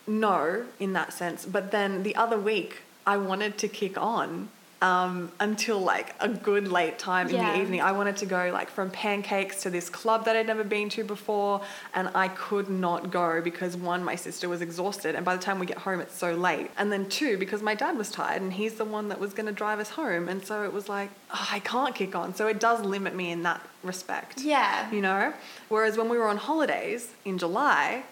no, 0.07 0.65
in 0.79 0.93
that 0.93 1.13
sense. 1.13 1.45
But 1.45 1.69
then 1.69 2.01
the 2.01 2.15
other 2.15 2.39
week, 2.39 2.81
I 3.05 3.17
wanted 3.17 3.57
to 3.59 3.67
kick 3.67 3.97
on 4.01 4.49
um, 4.81 5.31
until 5.39 5.79
like 5.79 6.13
a 6.19 6.29
good 6.29 6.67
late 6.67 6.99
time 6.99 7.27
in 7.29 7.35
Yeah. 7.35 7.51
the 7.53 7.61
evening. 7.61 7.81
I 7.81 7.91
wanted 7.93 8.17
to 8.17 8.25
go 8.27 8.51
like 8.53 8.69
from 8.69 8.91
pancakes 8.91 9.61
to 9.63 9.69
this 9.69 9.89
club 9.89 10.25
that 10.25 10.35
I'd 10.35 10.45
never 10.47 10.63
been 10.63 10.89
to 10.89 11.03
before, 11.03 11.61
and 11.95 12.09
I 12.13 12.27
could 12.27 12.69
not 12.69 13.09
go 13.11 13.41
because 13.41 13.75
one, 13.75 14.03
my 14.03 14.15
sister 14.15 14.47
was 14.47 14.61
exhausted, 14.61 15.15
and 15.15 15.25
by 15.25 15.35
the 15.35 15.41
time 15.41 15.57
we 15.59 15.65
get 15.65 15.79
home, 15.79 15.99
it's 15.99 16.15
so 16.15 16.33
late. 16.35 16.69
And 16.77 16.91
then 16.91 17.09
two, 17.09 17.37
because 17.37 17.61
my 17.63 17.73
dad 17.73 17.97
was 17.97 18.11
tired, 18.11 18.41
and 18.41 18.53
he's 18.53 18.75
the 18.75 18.85
one 18.85 19.09
that 19.09 19.19
was 19.19 19.33
going 19.33 19.47
to 19.47 19.51
drive 19.51 19.79
us 19.79 19.89
home, 19.89 20.29
and 20.29 20.45
so 20.45 20.63
it 20.63 20.71
was 20.73 20.87
like, 20.87 21.09
oh, 21.33 21.47
I 21.51 21.59
can't 21.59 21.95
kick 21.95 22.15
on. 22.15 22.35
So 22.35 22.47
it 22.47 22.59
does 22.59 22.81
limit 22.81 23.15
me 23.15 23.31
in 23.31 23.43
that 23.43 23.61
respect 23.83 24.41
Yeah. 24.41 24.91
you 24.91 25.01
know? 25.01 25.33
Whereas 25.69 25.97
when 25.97 26.09
we 26.09 26.17
were 26.17 26.27
on 26.27 26.37
holidays 26.37 27.13
in 27.25 27.37
July, 27.37 28.03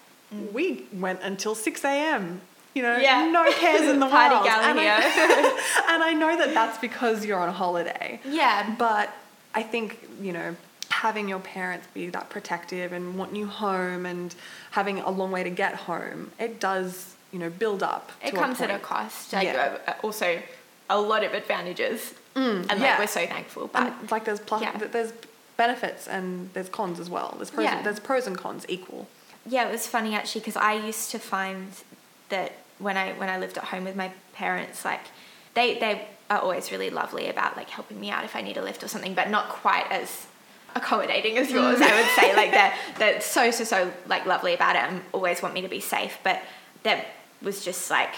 we 0.51 0.85
went 0.91 1.21
until 1.21 1.53
6 1.55 1.85
a.m. 1.85 2.41
You 2.75 2.81
know, 2.83 2.97
Mm. 2.97 3.01
Yeah. 3.03 3.27
no 3.31 3.49
cares 3.53 3.81
in 3.89 3.99
the 3.99 4.07
Party 4.17 4.35
world. 4.35 4.45
gal 4.45 4.59
and, 4.61 4.77
and 5.89 6.03
I 6.03 6.13
know 6.13 6.37
that 6.37 6.53
that's 6.53 6.77
because 6.77 7.25
you're 7.25 7.39
on 7.39 7.51
holiday. 7.53 8.19
Yeah. 8.25 8.75
But 8.77 9.11
I 9.55 9.63
think, 9.63 10.07
you 10.21 10.33
know, 10.33 10.55
having 10.91 11.27
your 11.29 11.39
parents 11.39 11.87
be 11.93 12.09
that 12.09 12.29
protective 12.29 12.91
and 12.91 13.17
want 13.17 13.35
you 13.35 13.47
home 13.47 14.05
and 14.05 14.35
having 14.71 14.99
a 14.99 15.09
long 15.09 15.31
way 15.31 15.43
to 15.43 15.49
get 15.49 15.73
home, 15.75 16.31
it 16.37 16.59
does, 16.59 17.15
you 17.31 17.39
know, 17.39 17.49
build 17.49 17.81
up. 17.81 18.11
It 18.23 18.35
comes 18.35 18.59
a 18.59 18.65
at 18.65 18.71
a 18.71 18.79
cost. 18.79 19.31
Like, 19.33 19.45
Yeah. 19.47 19.77
uh, 19.87 19.93
also, 20.03 20.41
a 20.89 20.99
lot 20.99 21.23
of 21.23 21.33
advantages. 21.33 22.13
and 22.35 22.67
like, 22.67 22.79
yeah. 22.81 22.99
we're 22.99 23.07
so 23.07 23.25
thankful. 23.25 23.67
But 23.67 23.83
And 24.01 24.11
like 24.11 24.25
there's 24.25 24.41
plus, 24.41 24.61
Yeah. 24.61 24.75
there's 24.77 25.13
benefits 25.55 26.05
and 26.09 26.49
there's 26.53 26.67
cons 26.67 26.99
as 26.99 27.09
well. 27.09 27.33
There's 27.37 27.49
pros, 27.51 27.63
Yeah. 27.63 27.77
and, 27.77 27.85
there's 27.85 28.01
pros 28.01 28.27
and 28.27 28.37
cons 28.37 28.65
equal. 28.67 29.07
yeah, 29.45 29.65
it 29.67 29.71
was 29.71 29.87
funny 29.87 30.13
actually 30.13 30.41
because 30.41 30.57
I 30.57 30.73
used 30.73 31.11
to 31.11 31.19
find 31.19 31.71
that 32.29 32.51
when 32.79 32.97
I 32.97 33.13
when 33.13 33.29
I 33.29 33.37
lived 33.37 33.57
at 33.57 33.65
home 33.65 33.83
with 33.83 33.95
my 33.95 34.11
parents, 34.33 34.85
like 34.85 35.01
they 35.53 35.79
they 35.79 36.07
are 36.29 36.39
always 36.39 36.71
really 36.71 36.89
lovely 36.89 37.27
about 37.27 37.55
like 37.55 37.69
helping 37.69 37.99
me 37.99 38.09
out 38.09 38.23
if 38.23 38.35
I 38.35 38.41
need 38.41 38.57
a 38.57 38.63
lift 38.63 38.83
or 38.83 38.87
something, 38.87 39.13
but 39.13 39.29
not 39.29 39.49
quite 39.49 39.85
as 39.91 40.27
accommodating 40.75 41.37
as 41.37 41.51
yours. 41.51 41.79
I 41.81 41.95
would 41.95 42.11
say 42.15 42.29
mm. 42.31 42.35
like 42.35 42.51
they're 42.51 42.73
they're 42.97 43.21
so 43.21 43.51
so 43.51 43.63
so 43.63 43.91
like 44.07 44.25
lovely 44.25 44.53
about 44.53 44.75
it 44.75 44.83
and 44.83 45.01
always 45.13 45.41
want 45.41 45.53
me 45.53 45.61
to 45.61 45.69
be 45.69 45.79
safe, 45.79 46.17
but 46.23 46.41
that 46.83 47.05
was 47.41 47.63
just 47.63 47.89
like 47.89 48.13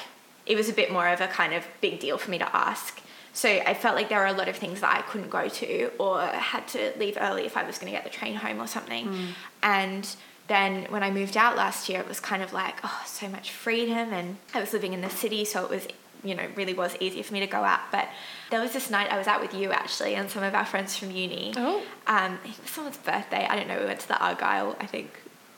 it 0.45 0.55
was 0.55 0.69
a 0.69 0.73
bit 0.73 0.91
more 0.91 1.07
of 1.07 1.21
a 1.21 1.27
kind 1.27 1.53
of 1.53 1.65
big 1.81 1.99
deal 1.99 2.17
for 2.17 2.31
me 2.31 2.37
to 2.37 2.55
ask. 2.55 3.01
So 3.33 3.49
I 3.49 3.75
felt 3.75 3.95
like 3.95 4.09
there 4.09 4.17
were 4.17 4.25
a 4.25 4.33
lot 4.33 4.47
of 4.47 4.55
things 4.55 4.81
that 4.81 4.91
I 4.91 5.01
couldn't 5.03 5.29
go 5.29 5.47
to 5.47 5.91
or 5.99 6.21
had 6.21 6.67
to 6.69 6.91
leave 6.97 7.19
early 7.21 7.45
if 7.45 7.55
I 7.55 7.63
was 7.67 7.77
going 7.77 7.91
to 7.91 7.95
get 7.95 8.03
the 8.03 8.09
train 8.09 8.33
home 8.33 8.59
or 8.59 8.65
something. 8.65 9.07
Mm. 9.07 9.27
And 9.61 10.15
then 10.47 10.85
when 10.89 11.03
I 11.03 11.11
moved 11.11 11.35
out 11.35 11.55
last 11.55 11.89
year, 11.89 11.99
it 11.99 12.07
was 12.07 12.19
kind 12.19 12.41
of 12.41 12.53
like, 12.53 12.75
oh, 12.83 13.03
so 13.05 13.27
much 13.27 13.51
freedom. 13.51 14.13
And 14.13 14.37
I 14.53 14.59
was 14.59 14.73
living 14.73 14.93
in 14.93 15.01
the 15.01 15.09
city, 15.09 15.45
so 15.45 15.63
it 15.63 15.69
was 15.69 15.87
you 16.23 16.35
know, 16.35 16.47
really 16.55 16.73
was 16.73 16.95
easier 16.99 17.23
for 17.23 17.33
me 17.33 17.39
to 17.39 17.47
go 17.47 17.63
out. 17.63 17.79
But 17.91 18.09
there 18.49 18.59
was 18.59 18.73
this 18.73 18.89
night 18.89 19.11
I 19.11 19.17
was 19.17 19.27
out 19.27 19.41
with 19.41 19.53
you 19.53 19.71
actually 19.71 20.15
and 20.15 20.29
some 20.29 20.43
of 20.43 20.53
our 20.55 20.65
friends 20.65 20.97
from 20.97 21.11
uni. 21.11 21.53
Oh. 21.55 21.81
Um, 22.07 22.39
it 22.43 22.59
was 22.61 22.71
someone's 22.71 22.97
birthday. 22.97 23.45
I 23.47 23.55
don't 23.55 23.67
know. 23.67 23.79
We 23.79 23.85
went 23.85 23.99
to 24.01 24.07
the 24.07 24.19
Argyle, 24.19 24.75
I 24.79 24.85
think, 24.85 25.11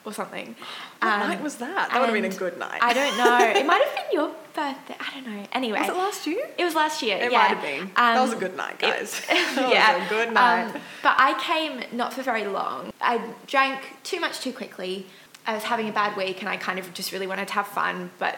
or 0.09 0.13
something. 0.13 0.55
What 1.01 1.11
Um, 1.13 1.19
night 1.29 1.41
was 1.41 1.55
that? 1.57 1.89
That 1.91 1.99
would 1.99 2.09
have 2.09 2.13
been 2.13 2.25
a 2.25 2.35
good 2.35 2.57
night. 2.59 2.79
I 2.81 2.93
don't 2.93 3.17
know. 3.17 3.37
it 3.59 3.65
might 3.65 3.81
have 3.85 3.95
been 3.99 4.11
your 4.11 4.29
birthday. 4.53 4.95
I 4.99 5.13
don't 5.13 5.27
know. 5.27 5.43
Anyway, 5.53 5.79
Was 5.79 5.89
it 5.89 5.95
last 5.95 6.27
year? 6.27 6.45
it 6.57 6.63
was 6.65 6.75
last 6.75 7.01
year. 7.01 7.17
It 7.17 7.31
yeah. 7.31 7.37
might 7.37 7.47
have 7.55 7.61
been. 7.61 7.91
that 7.95 8.19
was 8.21 8.31
a 8.31 8.33
Um, 8.33 8.39
good 8.39 8.57
night, 8.57 8.79
guys. 8.79 9.21
that 9.27 9.69
yeah. 9.71 9.97
was 9.97 10.05
a 10.07 10.09
good 10.09 10.33
night. 10.33 10.65
Um, 10.65 10.71
but 11.03 11.15
I 11.17 11.39
came 11.41 11.83
not 11.95 12.13
for 12.13 12.21
very 12.23 12.45
long. 12.45 12.91
I 12.99 13.21
drank 13.47 13.79
too 14.03 14.19
much 14.19 14.39
too 14.41 14.51
quickly. 14.53 15.05
I 15.47 15.53
was 15.53 15.63
having 15.63 15.87
a 15.89 15.91
bad 15.93 16.17
week 16.17 16.41
and 16.41 16.49
I 16.49 16.57
kind 16.57 16.77
of 16.79 16.93
just 16.93 17.11
really 17.11 17.25
wanted 17.27 17.47
to 17.47 17.53
have 17.55 17.67
fun, 17.67 18.11
but 18.19 18.35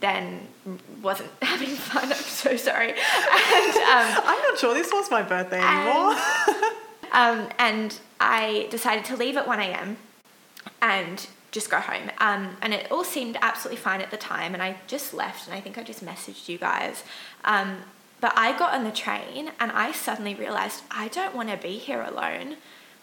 then 0.00 0.48
wasn't 1.00 1.30
having 1.40 1.68
fun. 1.70 2.04
I'm 2.12 2.12
so 2.18 2.56
sorry. 2.56 2.90
And, 2.90 3.76
um, 3.76 4.22
I'm 4.26 4.42
not 4.42 4.58
sure 4.58 4.74
this 4.74 4.90
was 4.92 5.10
my 5.10 5.22
birthday 5.22 5.60
anymore. 5.62 6.14
um, 7.12 7.48
and 7.58 7.98
I 8.20 8.66
decided 8.70 9.04
to 9.06 9.16
leave 9.16 9.36
at 9.38 9.46
1 9.46 9.60
a.m. 9.60 9.96
and 10.84 11.26
just 11.50 11.70
go 11.70 11.78
home. 11.78 12.10
Um, 12.18 12.56
and 12.62 12.74
it 12.74 12.90
all 12.92 13.04
seemed 13.04 13.36
absolutely 13.40 13.80
fine 13.80 14.00
at 14.00 14.10
the 14.10 14.16
time. 14.16 14.54
And 14.54 14.62
I 14.62 14.76
just 14.86 15.14
left 15.14 15.46
and 15.46 15.56
I 15.56 15.60
think 15.60 15.78
I 15.78 15.82
just 15.82 16.04
messaged 16.04 16.48
you 16.48 16.58
guys. 16.58 17.04
Um, 17.44 17.78
but 18.20 18.32
I 18.36 18.56
got 18.58 18.74
on 18.74 18.84
the 18.84 18.90
train 18.90 19.50
and 19.60 19.70
I 19.72 19.92
suddenly 19.92 20.34
realized 20.34 20.82
I 20.90 21.08
don't 21.08 21.34
want 21.34 21.48
to 21.50 21.56
be 21.56 21.78
here 21.78 22.02
alone. 22.02 22.56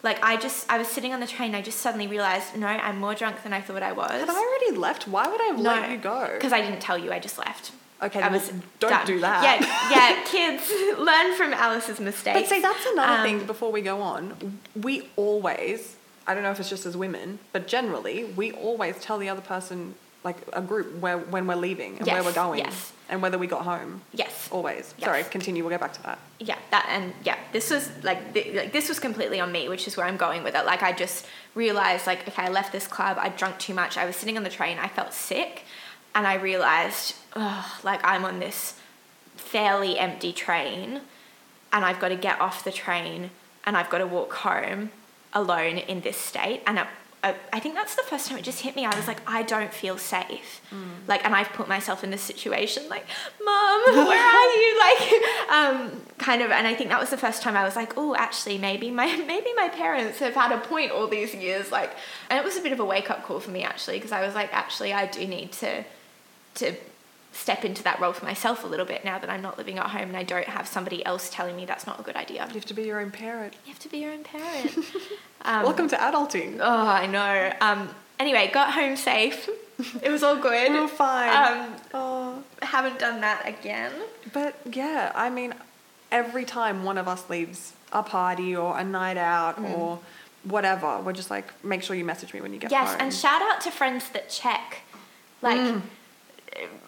Like 0.04 0.22
I 0.24 0.36
just, 0.38 0.70
I 0.70 0.78
was 0.78 0.88
sitting 0.88 1.14
on 1.14 1.20
the 1.20 1.28
train. 1.28 1.56
I 1.56 1.62
just 1.62 1.80
suddenly 1.80 2.08
realized, 2.08 2.56
no, 2.56 2.68
I'm 2.68 3.00
more 3.00 3.16
drunk 3.16 3.44
than 3.44 3.54
I 3.54 3.62
thought 3.62 3.84
I 3.84 3.94
was. 3.94 4.12
Had 4.12 4.30
I 4.30 4.34
already 4.34 4.78
left? 4.78 5.08
Why 5.08 5.28
would 5.28 5.42
I 5.42 5.46
have 5.46 5.60
let 5.60 5.90
you 5.92 5.98
go? 5.98 6.30
Because 6.34 6.54
I 6.54 6.62
didn't 6.62 6.82
tell 6.82 6.98
you. 6.98 7.12
I 7.12 7.20
just 7.20 7.38
left. 7.38 7.72
Okay, 8.04 8.20
I 8.20 8.30
was 8.30 8.52
don't 8.80 8.90
done. 8.90 9.06
do 9.06 9.20
that. 9.20 9.44
Yeah, 9.44 9.90
yeah. 9.92 10.24
Kids, 10.26 10.64
learn 11.00 11.36
from 11.36 11.54
Alice's 11.54 12.00
mistakes. 12.00 12.40
But 12.40 12.48
see, 12.50 12.60
that's 12.62 12.86
another 12.94 13.14
Um, 13.20 13.24
thing 13.24 13.46
before 13.46 13.72
we 13.72 13.82
go 13.82 14.02
on. 14.02 14.58
We 14.76 15.08
always, 15.16 15.96
I 16.32 16.34
don't 16.34 16.44
know 16.44 16.52
if 16.52 16.60
it's 16.62 16.70
just 16.70 16.86
as 16.86 16.96
women, 16.96 17.40
but 17.52 17.68
generally, 17.68 18.24
we 18.24 18.54
always 18.54 18.98
tell 19.00 19.18
the 19.18 19.28
other 19.28 19.42
person, 19.42 19.96
like 20.24 20.38
a 20.54 20.62
group, 20.62 20.98
where 21.00 21.18
when 21.18 21.46
we're 21.46 21.56
leaving 21.56 21.98
and 21.98 22.08
where 22.08 22.24
we're 22.24 22.32
going. 22.32 22.60
yes. 22.60 22.94
And 23.10 23.22
whether 23.22 23.38
we 23.38 23.46
got 23.46 23.64
home. 23.64 24.00
Yes. 24.14 24.48
Always. 24.50 24.94
Yes. 24.98 25.06
Sorry, 25.06 25.24
continue. 25.24 25.62
We'll 25.64 25.72
get 25.72 25.82
back 25.82 25.92
to 25.96 26.04
that. 26.04 26.20
Yeah, 26.40 26.58
that 26.70 26.86
and 26.90 27.14
yeah, 27.26 27.38
this 27.52 27.70
was 27.70 27.92
like 28.04 28.34
th- 28.34 28.56
like 28.56 28.72
this 28.72 28.88
was 28.88 29.02
completely 29.02 29.42
on 29.42 29.52
me, 29.52 29.68
which 29.68 29.86
is 29.86 29.98
where 29.98 30.06
I'm 30.06 30.16
going 30.16 30.44
with 30.44 30.56
it. 30.56 30.66
Like 30.66 30.82
I 30.82 30.94
just 30.94 31.26
realized 31.54 32.08
like 32.08 32.26
okay, 32.26 32.44
I 32.44 32.48
left 32.50 32.72
this 32.72 32.88
club, 32.88 33.18
I 33.20 33.28
drunk 33.28 33.60
too 33.60 33.74
much. 33.74 33.98
I 33.98 34.06
was 34.06 34.16
sitting 34.16 34.38
on 34.38 34.44
the 34.44 34.50
train, 34.50 34.78
I 34.80 34.88
felt 34.88 35.14
sick, 35.14 35.64
and 36.16 36.26
I 36.26 36.36
realized, 36.36 37.16
oh, 37.36 37.80
like 37.84 38.00
I'm 38.06 38.24
on 38.24 38.40
this 38.40 38.76
fairly 39.36 40.00
empty 40.00 40.32
train, 40.32 41.02
and 41.74 41.84
I've 41.84 42.00
got 42.00 42.10
to 42.10 42.16
get 42.16 42.40
off 42.40 42.64
the 42.64 42.72
train, 42.72 43.32
and 43.66 43.76
I've 43.76 43.90
got 43.90 43.98
to 43.98 44.08
walk 44.08 44.32
home 44.36 44.92
alone 45.34 45.78
in 45.78 46.02
this 46.02 46.18
state, 46.18 46.62
and. 46.66 46.80
I, 46.80 46.88
I, 47.24 47.36
I 47.54 47.60
think 47.60 47.76
that's 47.76 47.96
the 47.96 48.02
first 48.02 48.28
time 48.28 48.40
it 48.40 48.44
just 48.44 48.62
hit 48.62 48.76
me. 48.76 48.84
I 48.86 48.96
was 48.96 49.08
like, 49.08 49.20
I 49.30 49.44
don't 49.44 49.72
feel 49.72 49.98
safe. 49.98 50.62
Like, 51.08 51.24
and 51.24 51.36
I've 51.36 51.50
put 51.50 51.68
myself 51.68 52.04
in 52.04 52.10
this 52.10 52.22
situation, 52.22 52.90
like, 52.90 53.06
Mom, 53.44 53.82
where 53.86 54.18
are 54.18 54.56
you? 54.56 54.72
Like, 54.82 55.52
um, 55.52 56.02
kind 56.18 56.42
of. 56.42 56.50
And 56.50 56.66
I 56.66 56.74
think 56.74 56.90
that 56.90 57.00
was 57.00 57.12
the 57.12 57.18
first 57.18 57.44
time 57.44 57.56
I 57.56 57.64
was 57.64 57.76
like, 57.76 57.94
oh, 57.96 58.16
actually, 58.16 58.58
maybe 58.58 58.90
my 58.90 59.06
maybe 59.28 59.54
my 59.56 59.70
parents 59.70 60.18
have 60.20 60.34
had 60.34 60.52
a 60.52 60.58
point 60.58 60.92
all 60.92 61.08
these 61.08 61.36
years. 61.36 61.72
Like, 61.72 61.92
and 62.30 62.40
it 62.40 62.44
was 62.44 62.58
a 62.58 62.62
bit 62.62 62.72
of 62.72 62.80
a 62.80 62.86
wake 62.86 63.12
up 63.12 63.24
call 63.24 63.40
for 63.40 63.52
me 63.52 63.64
actually, 63.64 63.98
because 63.98 64.12
I 64.12 64.26
was 64.26 64.34
like, 64.34 64.52
actually, 64.54 64.92
I 64.92 65.06
do 65.06 65.28
need 65.28 65.52
to 65.54 65.84
to 66.56 66.76
step 67.34 67.64
into 67.64 67.82
that 67.84 68.00
role 68.00 68.14
for 68.14 68.26
myself 68.26 68.64
a 68.64 68.68
little 68.68 68.86
bit 68.86 69.06
now 69.06 69.18
that 69.18 69.30
I'm 69.30 69.42
not 69.42 69.58
living 69.58 69.78
at 69.78 69.88
home 69.88 70.10
and 70.10 70.18
I 70.18 70.24
don't 70.24 70.48
have 70.48 70.68
somebody 70.68 71.06
else 71.06 71.30
telling 71.30 71.56
me 71.56 71.66
that's 71.66 71.88
not 71.88 72.00
a 72.00 72.04
good 72.04 72.16
idea. 72.16 72.46
You 72.48 72.56
have 72.56 72.66
to 72.66 72.74
be 72.74 72.84
your 72.84 73.00
own 73.00 73.12
parent. 73.12 73.54
You 73.66 73.72
have 73.72 73.80
to 73.80 73.90
be 73.90 74.00
your 74.00 74.12
own 74.14 74.24
parent. 74.24 74.74
Um, 75.44 75.64
Welcome 75.64 75.88
to 75.88 75.96
adulting. 75.96 76.60
Oh, 76.62 76.88
I 76.88 77.08
know. 77.08 77.52
Um, 77.62 77.90
anyway, 78.20 78.52
got 78.54 78.74
home 78.74 78.96
safe. 78.96 79.50
It 80.04 80.12
was 80.12 80.22
all 80.22 80.36
good. 80.36 80.72
We're 80.74 80.88
fine. 80.88 81.70
Um, 81.72 81.76
oh. 81.96 82.44
haven't 82.62 83.00
done 83.00 83.22
that 83.22 83.48
again. 83.48 83.92
But 84.34 84.56
yeah, 84.72 85.12
I 85.16 85.32
mean, 85.32 85.56
every 86.12 86.46
time 86.46 86.84
one 86.84 87.00
of 87.00 87.08
us 87.08 87.28
leaves 87.28 87.74
a 87.92 88.04
party 88.04 88.56
or 88.56 88.78
a 88.78 88.84
night 88.84 89.18
out 89.18 89.58
or 89.58 89.98
whatever, 90.44 91.02
we're 91.02 91.12
just 91.14 91.32
like, 91.32 91.52
make 91.66 91.82
sure 91.82 91.96
you 91.96 92.06
message 92.06 92.36
me 92.36 92.42
when 92.42 92.54
you 92.54 92.60
get 92.60 92.70
yes, 92.70 92.92
home. 92.92 92.98
and 93.02 93.12
shout 93.12 93.42
out 93.42 93.62
to 93.62 93.72
friends 93.72 94.10
that 94.10 94.30
check. 94.30 94.82
Like, 95.42 95.58
Mm. 95.60 95.82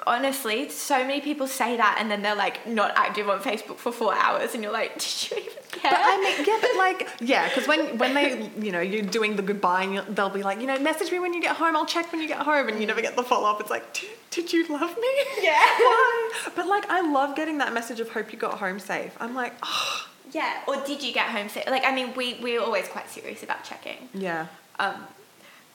Honestly, 0.05 0.69
so 0.69 0.99
many 0.99 1.21
people 1.21 1.47
say 1.47 1.77
that 1.77 1.97
and 1.99 2.09
then 2.11 2.21
they're 2.21 2.35
like 2.35 2.67
not 2.67 2.91
active 2.95 3.29
on 3.29 3.39
Facebook 3.39 3.77
for 3.77 3.91
four 3.91 4.13
hours, 4.13 4.53
and 4.53 4.63
you're 4.63 4.73
like, 4.73 4.93
did 4.99 5.31
you 5.31 5.37
even 5.37 5.63
care? 5.71 5.91
But 5.91 5.99
I 6.01 6.17
mean, 6.37 6.45
yeah, 6.47 6.57
but 6.61 6.77
like, 6.77 7.09
yeah, 7.21 7.47
because 7.49 7.67
when 7.67 7.97
when 7.97 8.13
they, 8.13 8.49
you 8.59 8.71
know, 8.71 8.81
you're 8.81 9.03
doing 9.03 9.35
the 9.35 9.41
goodbye, 9.41 9.83
and 9.83 10.15
they'll 10.15 10.29
be 10.29 10.43
like, 10.43 10.59
you 10.59 10.67
know, 10.67 10.77
message 10.79 11.11
me 11.11 11.19
when 11.19 11.33
you 11.33 11.41
get 11.41 11.55
home. 11.55 11.75
I'll 11.75 11.85
check 11.85 12.11
when 12.11 12.21
you 12.21 12.27
get 12.27 12.39
home, 12.39 12.67
and 12.69 12.79
you 12.79 12.85
never 12.87 13.01
get 13.01 13.15
the 13.15 13.23
follow 13.23 13.49
up. 13.49 13.59
It's 13.61 13.69
like, 13.69 13.93
did, 13.93 14.09
did 14.31 14.53
you 14.53 14.67
love 14.67 14.95
me? 14.97 15.07
Yeah. 15.41 15.51
Why? 15.79 16.31
But 16.55 16.67
like, 16.67 16.89
I 16.89 17.01
love 17.01 17.35
getting 17.35 17.57
that 17.59 17.73
message 17.73 17.99
of 17.99 18.09
hope 18.09 18.31
you 18.33 18.39
got 18.39 18.59
home 18.59 18.79
safe. 18.79 19.15
I'm 19.19 19.35
like, 19.35 19.53
oh, 19.63 20.07
yeah. 20.31 20.61
Or 20.67 20.75
did 20.77 21.01
you 21.03 21.13
get 21.13 21.27
home 21.27 21.49
safe? 21.49 21.67
Like, 21.67 21.85
I 21.85 21.93
mean, 21.93 22.13
we 22.15 22.39
we're 22.41 22.61
always 22.61 22.87
quite 22.87 23.09
serious 23.09 23.43
about 23.43 23.63
checking. 23.63 24.09
yeah. 24.13 24.47
Um, 24.79 24.95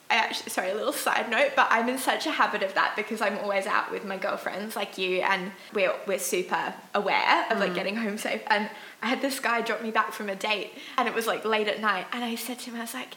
I 0.09 0.15
actually, 0.15 0.49
sorry, 0.49 0.71
a 0.71 0.75
little 0.75 0.91
side 0.91 1.29
note, 1.29 1.51
but 1.55 1.67
I'm 1.69 1.87
in 1.87 1.99
such 1.99 2.25
a 2.25 2.31
habit 2.31 2.63
of 2.63 2.73
that 2.73 2.95
because 2.95 3.21
I'm 3.21 3.37
always 3.39 3.67
out 3.67 3.91
with 3.91 4.05
my 4.05 4.17
girlfriends 4.17 4.75
like 4.75 4.97
you, 4.97 5.21
and 5.21 5.51
we're 5.73 5.93
we're 6.07 6.17
super 6.17 6.73
aware 6.95 7.45
of 7.51 7.59
like 7.59 7.75
getting 7.75 7.95
home 7.95 8.17
safe. 8.17 8.41
And 8.47 8.69
I 9.03 9.07
had 9.07 9.21
this 9.21 9.39
guy 9.39 9.61
drop 9.61 9.83
me 9.83 9.91
back 9.91 10.11
from 10.11 10.29
a 10.29 10.35
date, 10.35 10.73
and 10.97 11.07
it 11.07 11.13
was 11.13 11.27
like 11.27 11.45
late 11.45 11.67
at 11.67 11.79
night, 11.79 12.07
and 12.11 12.23
I 12.23 12.35
said 12.35 12.59
to 12.59 12.71
him, 12.71 12.77
I 12.77 12.81
was 12.81 12.93
like. 12.93 13.15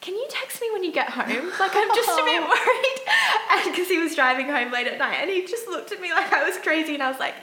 Can 0.00 0.16
you 0.16 0.26
text 0.28 0.60
me 0.60 0.68
when 0.72 0.82
you 0.82 0.90
get 0.90 1.10
home? 1.10 1.28
Like 1.60 1.70
I'm 1.76 1.88
just 1.94 2.08
a 2.10 2.24
bit 2.24 2.42
worried, 2.42 3.00
and 3.52 3.70
because 3.70 3.86
he 3.86 3.98
was 3.98 4.16
driving 4.16 4.46
home 4.48 4.72
late 4.72 4.88
at 4.88 4.98
night, 4.98 5.18
and 5.20 5.30
he 5.30 5.46
just 5.46 5.68
looked 5.68 5.92
at 5.92 6.00
me 6.00 6.10
like 6.10 6.32
I 6.32 6.42
was 6.42 6.58
crazy, 6.58 6.94
and 6.94 7.02
I 7.04 7.08
was 7.08 7.20
like, 7.20 7.34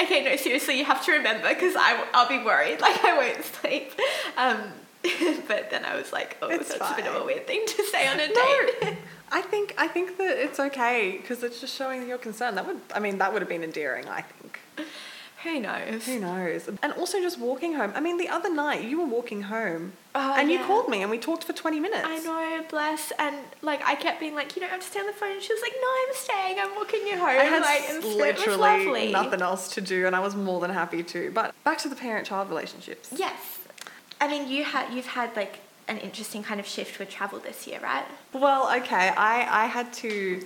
"Okay, 0.00 0.22
no, 0.22 0.36
seriously, 0.36 0.78
you 0.78 0.84
have 0.84 1.04
to 1.06 1.10
remember 1.10 1.48
because 1.48 1.74
I 1.76 2.06
I'll 2.14 2.28
be 2.28 2.38
worried, 2.38 2.80
like 2.86 3.04
I 3.04 3.16
won't 3.18 3.44
sleep." 3.44 3.90
Um, 4.36 4.72
but 5.48 5.70
then 5.70 5.84
I 5.84 5.96
was 5.96 6.12
like, 6.12 6.36
"Oh, 6.42 6.48
It's 6.48 6.74
that's 6.74 6.92
a 6.92 6.94
bit 6.94 7.06
of 7.06 7.20
a 7.20 7.24
weird 7.24 7.46
thing 7.46 7.64
to 7.66 7.84
say 7.84 8.06
on 8.06 8.20
a 8.20 8.28
No, 8.28 8.34
date. 8.34 8.98
I 9.32 9.40
think 9.40 9.74
I 9.78 9.88
think 9.88 10.18
that 10.18 10.36
it's 10.36 10.60
okay 10.60 11.18
because 11.20 11.42
it's 11.42 11.60
just 11.60 11.74
showing 11.74 12.06
your 12.08 12.18
concern. 12.18 12.54
That 12.54 12.66
would, 12.66 12.80
I 12.94 13.00
mean, 13.00 13.18
that 13.18 13.32
would 13.32 13.42
have 13.42 13.48
been 13.48 13.64
endearing. 13.64 14.06
I 14.08 14.22
think. 14.22 14.60
Who 15.42 15.58
knows? 15.58 16.06
Who 16.06 16.20
knows? 16.20 16.68
And 16.84 16.92
also 16.92 17.20
just 17.20 17.36
walking 17.36 17.72
home. 17.74 17.92
I 17.96 18.00
mean, 18.00 18.16
the 18.16 18.28
other 18.28 18.52
night 18.52 18.84
you 18.84 19.00
were 19.00 19.06
walking 19.06 19.42
home, 19.42 19.94
Oh, 20.14 20.34
and 20.36 20.48
you 20.52 20.60
called 20.60 20.88
me, 20.88 21.02
and 21.02 21.10
we 21.10 21.18
talked 21.18 21.42
for 21.42 21.52
twenty 21.52 21.80
minutes. 21.80 22.04
I 22.06 22.18
know, 22.20 22.64
bless. 22.70 23.10
And 23.18 23.34
like, 23.60 23.82
I 23.84 23.96
kept 23.96 24.20
being 24.20 24.36
like, 24.36 24.54
you 24.54 24.60
don't 24.60 24.70
have 24.70 24.80
to 24.80 24.86
stay 24.86 25.00
on 25.00 25.06
the 25.06 25.12
phone. 25.12 25.32
And 25.32 25.42
she 25.42 25.52
was 25.52 25.60
like, 25.62 25.72
no, 25.80 25.88
I'm 25.88 26.14
staying. 26.14 26.58
I'm 26.60 26.76
walking 26.76 27.00
you 27.08 27.18
home. 27.18 27.28
I 27.30 27.44
had 27.44 27.62
like, 27.62 27.88
and 27.88 27.98
it 27.98 28.06
was 28.06 28.14
literally 28.14 28.84
lovely. 28.86 29.10
nothing 29.12 29.42
else 29.42 29.74
to 29.74 29.80
do, 29.80 30.06
and 30.06 30.14
I 30.14 30.20
was 30.20 30.36
more 30.36 30.60
than 30.60 30.70
happy 30.70 31.02
to. 31.02 31.32
But 31.32 31.52
back 31.64 31.78
to 31.78 31.88
the 31.88 31.96
parent-child 31.96 32.48
relationships. 32.48 33.12
Yes. 33.16 33.58
I 34.22 34.28
mean, 34.28 34.48
you 34.48 34.62
had 34.62 34.94
you've 34.94 35.12
had 35.20 35.34
like 35.34 35.58
an 35.88 35.98
interesting 35.98 36.44
kind 36.44 36.60
of 36.60 36.66
shift 36.66 37.00
with 37.00 37.10
travel 37.10 37.40
this 37.40 37.66
year, 37.66 37.80
right? 37.82 38.04
Well, 38.32 38.72
okay, 38.78 39.08
I 39.08 39.64
I 39.64 39.66
had 39.66 39.92
to 39.94 40.44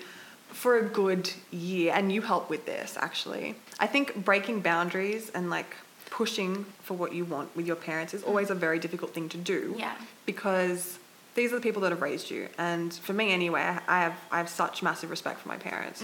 for 0.49 0.79
a 0.79 0.83
good 0.83 1.31
year, 1.51 1.93
and 1.95 2.11
you 2.11 2.23
helped 2.23 2.49
with 2.49 2.65
this 2.65 2.97
actually. 2.99 3.55
I 3.79 3.87
think 3.87 4.25
breaking 4.25 4.61
boundaries 4.61 5.31
and 5.35 5.51
like 5.51 5.77
pushing 6.09 6.65
for 6.87 6.95
what 6.95 7.13
you 7.13 7.27
want 7.27 7.55
with 7.55 7.67
your 7.67 7.77
parents 7.77 8.15
is 8.15 8.23
always 8.23 8.49
a 8.49 8.55
very 8.55 8.79
difficult 8.79 9.13
thing 9.13 9.29
to 9.29 9.37
do. 9.37 9.75
Yeah. 9.77 9.95
Because 10.25 10.99
these 11.35 11.53
are 11.53 11.57
the 11.57 11.67
people 11.69 11.83
that 11.83 11.91
have 11.91 12.01
raised 12.01 12.31
you, 12.31 12.49
and 12.57 12.95
for 13.07 13.13
me 13.13 13.31
anyway, 13.31 13.61
I 13.97 13.99
have 14.07 14.17
I 14.35 14.39
have 14.39 14.49
such 14.49 14.83
massive 14.83 15.11
respect 15.11 15.41
for 15.41 15.49
my 15.49 15.59
parents. 15.59 16.03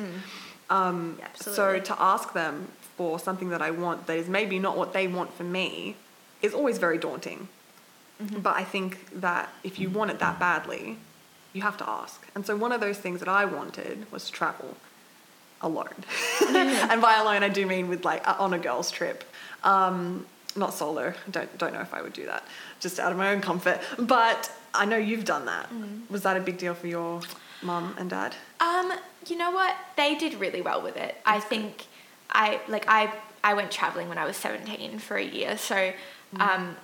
Um, 0.69 1.17
Yeah, 1.19 1.29
so 1.37 1.81
to 1.91 1.95
ask 2.15 2.35
them 2.35 2.69
for 2.97 3.19
something 3.19 3.49
that 3.49 3.63
I 3.63 3.71
want 3.71 4.07
that 4.07 4.19
is 4.19 4.29
maybe 4.29 4.59
not 4.59 4.77
what 4.77 4.93
they 4.93 5.07
want 5.19 5.33
for 5.39 5.45
me 5.45 5.97
is 6.43 6.53
always 6.53 6.77
very 6.77 6.99
daunting. 6.99 7.49
Mm-hmm. 8.23 8.41
But 8.41 8.57
I 8.57 8.65
think 8.65 9.21
that 9.21 9.49
if 9.65 9.79
you 9.79 9.91
want 9.91 10.11
it 10.11 10.19
that 10.21 10.39
badly, 10.39 10.99
you 11.53 11.63
have 11.63 11.77
to 11.79 11.89
ask. 11.89 12.27
And 12.35 12.47
so 12.47 12.57
one 12.57 12.73
of 12.73 12.81
those 12.81 12.99
things 12.99 13.21
that 13.21 13.29
I 13.29 13.45
wanted 13.45 14.11
was 14.11 14.27
to 14.27 14.33
travel 14.33 14.77
alone. 15.61 15.89
and 16.49 17.01
by 17.01 17.17
alone, 17.17 17.43
I 17.43 17.49
do 17.49 17.67
mean 17.67 17.89
with 17.89 18.05
like 18.05 18.27
on 18.41 18.55
a 18.55 18.59
girls' 18.59 18.91
trip, 18.91 19.25
um, 19.65 20.27
not 20.57 20.75
solo. 20.75 21.15
Don't 21.31 21.57
don't 21.59 21.73
know 21.73 21.81
if 21.81 21.95
I 21.95 22.03
would 22.03 22.13
do 22.13 22.27
that, 22.27 22.45
just 22.81 22.99
out 22.99 23.13
of 23.13 23.19
my 23.19 23.31
own 23.33 23.41
comfort. 23.41 23.81
But 23.99 24.51
I 24.75 24.85
know 24.85 24.97
you've 24.97 25.25
done 25.25 25.47
that. 25.47 25.69
Was 26.11 26.23
that 26.23 26.37
a 26.37 26.41
big 26.41 26.59
deal 26.59 26.75
for 26.75 26.87
your 26.87 27.21
mum 27.63 27.95
and 27.99 28.11
dad? 28.11 28.35
Um, 28.61 28.93
you 29.27 29.37
know 29.37 29.51
what? 29.51 29.77
They 29.97 30.15
did 30.15 30.35
really 30.35 30.63
well 30.63 30.83
with 30.83 30.97
it. 30.97 31.17
I 31.25 31.41
think 31.41 31.87
I 32.31 32.61
like 32.69 32.85
I 32.89 33.13
I 33.45 33.55
went 33.55 33.71
traveling 33.71 34.09
when 34.09 34.19
I 34.19 34.25
was 34.25 34.37
17 34.37 34.99
for 34.99 35.17
a 35.17 35.25
year, 35.25 35.57
so 35.59 35.93
um, 36.39 36.77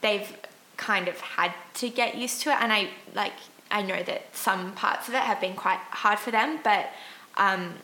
they've 0.00 0.36
kind 0.76 1.08
of 1.08 1.20
had 1.20 1.52
to 1.74 1.88
get 1.88 2.16
used 2.16 2.42
to 2.42 2.50
it, 2.50 2.56
and 2.60 2.72
I 2.72 2.90
like 3.14 3.32
I 3.70 3.82
know 3.82 4.02
that 4.02 4.34
some 4.34 4.72
parts 4.72 5.08
of 5.08 5.14
it 5.14 5.20
have 5.20 5.40
been 5.40 5.54
quite 5.54 5.80
hard 5.90 6.18
for 6.18 6.30
them, 6.30 6.60
but 6.62 6.90
um, 7.36 7.74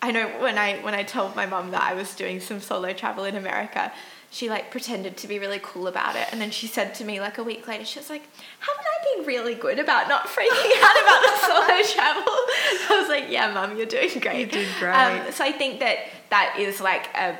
I 0.00 0.12
know 0.12 0.28
when 0.40 0.56
I 0.58 0.78
when 0.78 0.94
I 0.94 1.02
told 1.02 1.34
my 1.34 1.46
mum 1.46 1.72
that 1.72 1.82
I 1.82 1.94
was 1.94 2.14
doing 2.14 2.40
some 2.40 2.60
solo 2.60 2.92
travel 2.92 3.24
in 3.24 3.34
America, 3.34 3.92
she 4.30 4.48
like 4.48 4.70
pretended 4.70 5.16
to 5.18 5.26
be 5.26 5.38
really 5.38 5.58
cool 5.62 5.88
about 5.88 6.14
it, 6.14 6.28
and 6.30 6.40
then 6.40 6.50
she 6.50 6.66
said 6.66 6.94
to 6.96 7.04
me 7.04 7.20
like 7.20 7.38
a 7.38 7.42
week 7.42 7.66
later, 7.66 7.84
she 7.84 7.98
was 7.98 8.10
like, 8.10 8.22
"Haven't 8.60 8.86
I 8.86 9.16
been 9.16 9.26
really 9.26 9.54
good 9.54 9.78
about 9.78 10.08
not 10.08 10.26
freaking 10.26 10.82
out 10.82 11.02
about 11.02 11.22
the 11.22 11.36
solo 11.40 11.82
travel?" 11.94 12.22
I 12.26 12.98
was 13.00 13.08
like, 13.08 13.24
"Yeah, 13.28 13.52
mum, 13.52 13.76
you're 13.76 13.86
doing 13.86 14.20
great. 14.20 14.40
You 14.40 14.46
did 14.46 14.68
great. 14.78 14.92
Um, 14.92 15.32
so 15.32 15.44
I 15.44 15.52
think 15.52 15.80
that 15.80 15.98
that 16.30 16.56
is 16.58 16.80
like 16.80 17.08
um, 17.14 17.36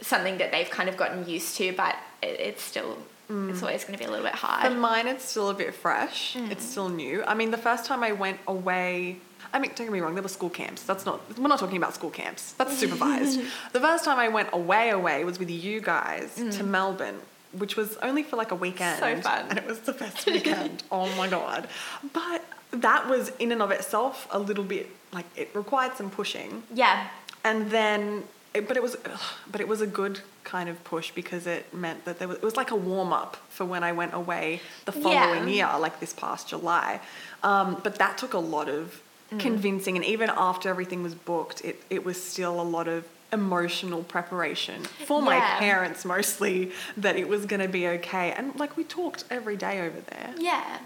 something 0.00 0.38
that 0.38 0.52
they've 0.52 0.70
kind 0.70 0.88
of 0.88 0.96
gotten 0.96 1.28
used 1.28 1.56
to, 1.56 1.72
but 1.72 1.96
it, 2.22 2.40
it's 2.40 2.62
still 2.62 2.96
it's 3.30 3.60
mm. 3.60 3.62
always 3.62 3.84
going 3.84 3.96
to 3.96 3.98
be 3.98 4.04
a 4.04 4.10
little 4.10 4.24
bit 4.24 4.34
hard. 4.34 4.66
For 4.66 4.76
mine, 4.76 5.06
it's 5.06 5.24
still 5.24 5.50
a 5.50 5.54
bit 5.54 5.72
fresh. 5.72 6.34
Mm. 6.34 6.50
It's 6.50 6.64
still 6.64 6.88
new. 6.88 7.22
I 7.24 7.34
mean, 7.34 7.52
the 7.52 7.58
first 7.58 7.86
time 7.86 8.02
I 8.02 8.10
went 8.10 8.40
away, 8.48 9.18
I 9.52 9.60
mean, 9.60 9.70
don't 9.76 9.86
get 9.86 9.92
me 9.92 10.00
wrong, 10.00 10.14
there 10.14 10.22
were 10.22 10.28
school 10.28 10.50
camps. 10.50 10.82
That's 10.82 11.06
not, 11.06 11.20
we're 11.38 11.46
not 11.46 11.60
talking 11.60 11.76
about 11.76 11.94
school 11.94 12.10
camps. 12.10 12.52
That's 12.54 12.76
supervised. 12.76 13.40
the 13.72 13.80
first 13.80 14.04
time 14.04 14.18
I 14.18 14.28
went 14.28 14.48
away, 14.52 14.90
away 14.90 15.24
was 15.24 15.38
with 15.38 15.48
you 15.48 15.80
guys 15.80 16.34
to 16.34 16.42
mm. 16.42 16.66
Melbourne, 16.66 17.20
which 17.52 17.76
was 17.76 17.96
only 17.98 18.24
for 18.24 18.34
like 18.34 18.50
a 18.50 18.56
weekend. 18.56 18.98
So 18.98 19.20
fun. 19.20 19.46
And 19.48 19.58
it 19.58 19.66
was 19.66 19.78
the 19.80 19.92
best 19.92 20.26
weekend. 20.26 20.82
oh 20.90 21.14
my 21.16 21.28
God. 21.28 21.68
But 22.12 22.44
that 22.72 23.08
was 23.08 23.30
in 23.38 23.52
and 23.52 23.62
of 23.62 23.70
itself 23.70 24.26
a 24.32 24.40
little 24.40 24.64
bit, 24.64 24.88
like, 25.12 25.26
it 25.36 25.50
required 25.54 25.94
some 25.94 26.10
pushing. 26.10 26.64
yeah, 26.74 27.08
And 27.44 27.70
then, 27.70 28.24
it, 28.54 28.66
but 28.68 28.76
it 28.76 28.82
was, 28.82 28.96
ugh, 29.04 29.20
but 29.50 29.60
it 29.60 29.68
was 29.68 29.80
a 29.80 29.86
good 29.86 30.20
kind 30.44 30.68
of 30.68 30.82
push 30.84 31.10
because 31.12 31.46
it 31.46 31.72
meant 31.72 32.04
that 32.04 32.18
there 32.18 32.26
was, 32.28 32.38
it 32.38 32.42
was 32.42 32.56
like 32.56 32.70
a 32.72 32.76
warm 32.76 33.12
up 33.12 33.36
for 33.48 33.64
when 33.64 33.84
I 33.84 33.92
went 33.92 34.12
away 34.14 34.60
the 34.86 34.92
following 34.92 35.48
Yeah. 35.48 35.70
year, 35.72 35.78
like 35.78 36.00
this 36.00 36.12
past 36.12 36.48
July. 36.48 37.00
Um, 37.42 37.80
but 37.84 37.96
that 37.96 38.18
took 38.18 38.34
a 38.34 38.38
lot 38.38 38.68
of 38.68 39.00
Mm. 39.32 39.38
convincing, 39.38 39.94
and 39.94 40.04
even 40.04 40.28
after 40.28 40.68
everything 40.68 41.04
was 41.04 41.14
booked, 41.14 41.64
it, 41.64 41.80
it 41.88 42.04
was 42.04 42.20
still 42.20 42.60
a 42.60 42.64
lot 42.76 42.88
of 42.88 43.04
emotional 43.32 44.02
preparation 44.02 44.82
for 45.06 45.22
my 45.22 45.38
parents 45.38 46.04
mostly 46.04 46.72
that 46.96 47.14
it 47.14 47.28
was 47.28 47.46
going 47.46 47.60
to 47.60 47.68
be 47.68 47.86
okay. 47.86 48.32
And 48.32 48.58
like 48.58 48.76
we 48.76 48.82
talked 48.82 49.22
every 49.30 49.56
day 49.56 49.82
over 49.86 50.00
there. 50.00 50.34
yeah, 50.36 50.78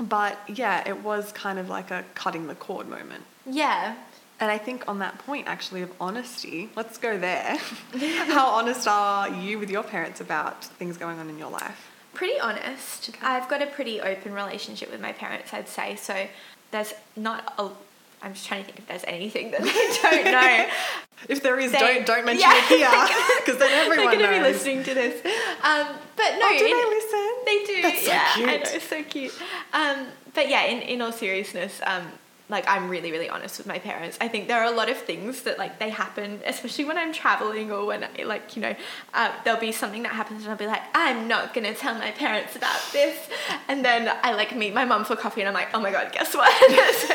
But 0.00 0.38
yeah, 0.48 0.88
it 0.88 1.02
was 1.02 1.32
kind 1.32 1.58
of 1.58 1.68
like 1.68 1.90
a 1.90 2.04
cutting 2.14 2.46
the 2.46 2.54
cord 2.54 2.88
moment. 2.88 3.24
yeah. 3.44 3.96
And 4.42 4.50
I 4.50 4.58
think 4.58 4.88
on 4.88 4.98
that 4.98 5.18
point, 5.18 5.46
actually, 5.46 5.82
of 5.82 5.92
honesty, 6.00 6.68
let's 6.74 6.98
go 6.98 7.16
there. 7.16 7.56
How 8.26 8.48
honest 8.48 8.88
are 8.88 9.28
you 9.28 9.56
with 9.60 9.70
your 9.70 9.84
parents 9.84 10.20
about 10.20 10.64
things 10.64 10.96
going 10.96 11.20
on 11.20 11.30
in 11.30 11.38
your 11.38 11.48
life? 11.48 11.92
Pretty 12.12 12.40
honest. 12.40 13.10
I've 13.22 13.48
got 13.48 13.62
a 13.62 13.66
pretty 13.66 14.00
open 14.00 14.34
relationship 14.34 14.90
with 14.90 15.00
my 15.00 15.12
parents, 15.12 15.54
I'd 15.54 15.68
say. 15.68 15.94
So 15.94 16.26
there's 16.72 16.92
not 17.14 17.54
a. 17.56 17.68
I'm 18.20 18.34
just 18.34 18.48
trying 18.48 18.62
to 18.62 18.66
think 18.66 18.80
if 18.80 18.88
there's 18.88 19.04
anything 19.06 19.52
that 19.52 19.60
they 19.62 20.10
don't 20.22 20.24
know. 20.32 20.66
If 21.28 21.40
there 21.44 21.60
is, 21.60 21.70
They- 21.70 21.78
don't 21.78 22.04
don't 22.04 22.24
mention 22.26 22.40
yeah. 22.50 22.56
it 22.56 22.64
here, 22.66 23.36
because 23.44 23.60
then 23.60 23.70
everyone 23.70 24.18
They're 24.18 24.26
going 24.28 24.42
to 24.42 24.48
be 24.48 24.52
listening 24.52 24.82
to 24.82 24.92
this. 24.92 25.24
Um, 25.62 25.86
but 26.16 26.30
no, 26.40 26.48
Oh, 26.50 26.56
do 26.58 26.64
in- 26.64 26.70
they 26.72 26.84
listen? 26.96 27.30
They 27.46 27.64
do. 27.64 27.82
That's 27.82 28.04
so 28.04 28.10
yeah, 28.10 28.24
I 28.26 28.58
cute. 28.58 28.72
know, 28.74 28.78
so 28.80 29.02
cute. 29.04 29.34
Um, 29.72 30.06
but 30.34 30.48
yeah, 30.48 30.64
in, 30.64 30.82
in 30.82 31.00
all 31.00 31.12
seriousness, 31.12 31.80
um, 31.86 32.08
like 32.52 32.68
I'm 32.68 32.88
really, 32.88 33.10
really 33.10 33.28
honest 33.28 33.58
with 33.58 33.66
my 33.66 33.78
parents. 33.80 34.16
I 34.20 34.28
think 34.28 34.46
there 34.46 34.60
are 34.62 34.72
a 34.72 34.76
lot 34.76 34.88
of 34.88 34.96
things 34.96 35.42
that 35.42 35.58
like 35.58 35.80
they 35.80 35.90
happen, 35.90 36.40
especially 36.46 36.84
when 36.84 36.96
I'm 36.98 37.12
traveling 37.12 37.72
or 37.72 37.86
when 37.86 38.04
I, 38.04 38.22
like, 38.22 38.54
you 38.54 38.62
know, 38.62 38.74
uh, 39.14 39.32
there'll 39.42 39.58
be 39.58 39.72
something 39.72 40.02
that 40.04 40.12
happens 40.12 40.42
and 40.42 40.50
I'll 40.52 40.56
be 40.56 40.66
like, 40.66 40.82
I'm 40.94 41.26
not 41.26 41.54
going 41.54 41.64
to 41.66 41.74
tell 41.74 41.94
my 41.94 42.12
parents 42.12 42.54
about 42.54 42.78
this. 42.92 43.16
And 43.68 43.84
then 43.84 44.00
I 44.22 44.34
like 44.34 44.54
meet 44.54 44.72
my 44.74 44.84
mum 44.84 45.04
for 45.04 45.16
coffee 45.16 45.40
and 45.40 45.48
I'm 45.48 45.54
like, 45.54 45.70
oh 45.74 45.80
my 45.80 45.90
God, 45.90 46.12
guess 46.12 46.34
what? 46.34 46.48
so 47.08 47.14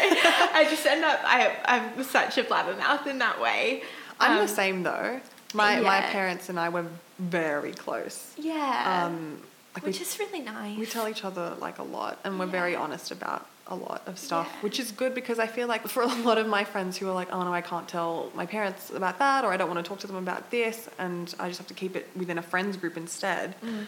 I 0.60 0.66
just 0.70 0.86
end 0.86 1.06
up, 1.06 1.20
I, 1.24 1.56
I'm 1.66 2.04
such 2.04 2.38
a 2.38 2.44
blabbermouth 2.44 3.08
in 3.08 3.20
that 3.20 3.40
way. 3.40 3.84
I'm 4.20 4.34
Um, 4.34 4.38
the 4.40 4.48
same 4.48 4.84
though. 4.84 5.22
My 5.54 5.80
my 5.80 6.02
parents 6.02 6.50
and 6.50 6.60
I 6.60 6.68
were 6.70 6.86
very 7.20 7.72
close. 7.72 8.34
Yeah. 8.38 9.06
Um, 9.06 9.40
like 9.76 9.86
which 9.86 10.00
we, 10.00 10.02
is 10.06 10.20
really 10.20 10.42
nice. 10.42 10.78
we 10.78 10.86
tell 10.86 11.08
each 11.08 11.24
other 11.24 11.56
like 11.60 11.78
a 11.78 11.84
lot, 11.84 12.20
and 12.24 12.38
we're 12.40 12.46
Yeah. 12.46 12.52
very 12.52 12.76
honest 12.76 13.12
about 13.12 13.46
a 13.70 13.76
lot 13.76 14.02
of 14.06 14.18
stuff, 14.18 14.48
Yeah. 14.52 14.62
which 14.62 14.80
is 14.80 14.92
good 14.92 15.14
because 15.14 15.40
I 15.40 15.48
feel 15.48 15.68
like 15.68 15.88
for 15.88 16.04
a 16.04 16.08
lot 16.08 16.38
of 16.38 16.48
my 16.48 16.64
friends 16.64 16.98
who 16.98 17.08
are 17.10 17.14
like, 17.14 17.32
oh 17.32 17.44
no, 17.44 17.54
I 17.54 17.62
can't 17.62 17.88
tell 17.88 18.32
my 18.36 18.46
parents 18.46 18.90
about 18.90 19.20
that, 19.20 19.44
or 19.46 19.52
I 19.54 19.58
don't 19.58 19.70
want 19.70 19.84
to 19.84 19.88
talk 19.88 20.00
to 20.00 20.08
them 20.08 20.16
about 20.16 20.50
this, 20.52 20.90
and 20.98 21.34
I 21.40 21.48
just 21.48 21.60
have 21.60 21.68
to 21.68 21.74
keep 21.74 21.96
it 21.96 22.08
within 22.16 22.38
a 22.38 22.42
friends 22.42 22.78
group 22.78 22.98
instead. 22.98 23.56
Mm. 23.62 23.88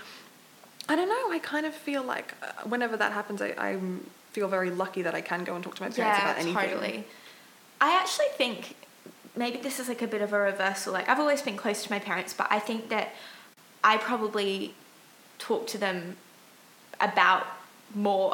I 0.87 0.95
don't 0.95 1.07
know. 1.09 1.31
I 1.31 1.39
kind 1.39 1.65
of 1.65 1.73
feel 1.73 2.03
like 2.03 2.33
uh, 2.41 2.67
whenever 2.67 2.97
that 2.97 3.11
happens, 3.13 3.41
I, 3.41 3.53
I 3.57 3.79
feel 4.31 4.47
very 4.47 4.71
lucky 4.71 5.01
that 5.03 5.15
I 5.15 5.21
can 5.21 5.43
go 5.43 5.55
and 5.55 5.63
talk 5.63 5.75
to 5.75 5.81
my 5.81 5.89
parents 5.89 5.97
yeah, 6.19 6.31
about 6.31 6.41
anything. 6.41 6.69
totally. 6.69 7.03
I 7.81 7.95
actually 7.95 8.27
think 8.37 8.75
maybe 9.35 9.57
this 9.59 9.79
is 9.79 9.87
like 9.87 10.01
a 10.01 10.07
bit 10.07 10.21
of 10.21 10.33
a 10.33 10.39
reversal. 10.39 10.91
Like 10.93 11.07
I've 11.07 11.19
always 11.19 11.41
been 11.41 11.55
close 11.57 11.83
to 11.83 11.91
my 11.91 11.99
parents, 11.99 12.33
but 12.33 12.47
I 12.49 12.59
think 12.59 12.89
that 12.89 13.09
I 13.83 13.97
probably 13.97 14.73
talk 15.37 15.67
to 15.67 15.77
them 15.77 16.17
about 16.99 17.45
more 17.95 18.29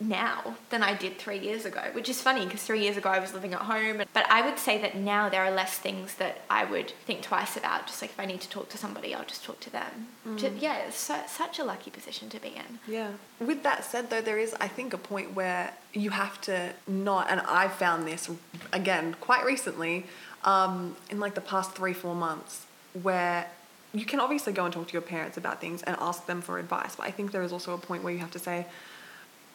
now 0.00 0.56
than 0.70 0.82
I 0.82 0.94
did 0.94 1.18
three 1.18 1.38
years 1.38 1.64
ago, 1.64 1.80
which 1.92 2.08
is 2.08 2.20
funny 2.20 2.44
because 2.44 2.62
three 2.62 2.80
years 2.82 2.96
ago 2.96 3.10
I 3.10 3.18
was 3.20 3.32
living 3.32 3.54
at 3.54 3.60
home. 3.60 4.02
But 4.12 4.30
I 4.30 4.42
would 4.42 4.58
say 4.58 4.80
that 4.82 4.96
now 4.96 5.28
there 5.28 5.42
are 5.44 5.50
less 5.50 5.78
things 5.78 6.14
that 6.16 6.42
I 6.50 6.64
would 6.64 6.90
think 7.06 7.22
twice 7.22 7.56
about. 7.56 7.86
Just 7.86 8.02
like 8.02 8.10
if 8.10 8.20
I 8.20 8.26
need 8.26 8.40
to 8.40 8.48
talk 8.48 8.68
to 8.70 8.78
somebody, 8.78 9.14
I'll 9.14 9.24
just 9.24 9.44
talk 9.44 9.60
to 9.60 9.70
them. 9.70 10.08
Ju- 10.36 10.56
yeah, 10.58 10.78
it's 10.78 10.96
su- 10.98 11.14
such 11.28 11.58
a 11.58 11.64
lucky 11.64 11.90
position 11.90 12.28
to 12.30 12.40
be 12.40 12.48
in. 12.48 12.78
Yeah. 12.86 13.12
With 13.38 13.62
that 13.62 13.84
said, 13.84 14.10
though, 14.10 14.20
there 14.22 14.38
is, 14.38 14.54
I 14.60 14.68
think, 14.68 14.92
a 14.92 14.98
point 14.98 15.34
where 15.34 15.74
you 15.92 16.10
have 16.10 16.40
to 16.42 16.72
not, 16.86 17.30
and 17.30 17.40
I 17.42 17.68
found 17.68 18.06
this 18.06 18.30
again 18.72 19.16
quite 19.20 19.44
recently, 19.44 20.06
um, 20.44 20.96
in 21.10 21.20
like 21.20 21.34
the 21.34 21.40
past 21.40 21.72
three, 21.72 21.92
four 21.92 22.14
months, 22.14 22.66
where 23.02 23.46
you 23.92 24.04
can 24.04 24.18
obviously 24.18 24.52
go 24.52 24.64
and 24.64 24.74
talk 24.74 24.88
to 24.88 24.92
your 24.92 25.02
parents 25.02 25.36
about 25.36 25.60
things 25.60 25.82
and 25.84 25.96
ask 26.00 26.26
them 26.26 26.42
for 26.42 26.58
advice, 26.58 26.96
but 26.96 27.06
I 27.06 27.12
think 27.12 27.30
there 27.30 27.42
is 27.44 27.52
also 27.52 27.74
a 27.74 27.78
point 27.78 28.02
where 28.02 28.12
you 28.12 28.18
have 28.18 28.32
to 28.32 28.40
say, 28.40 28.66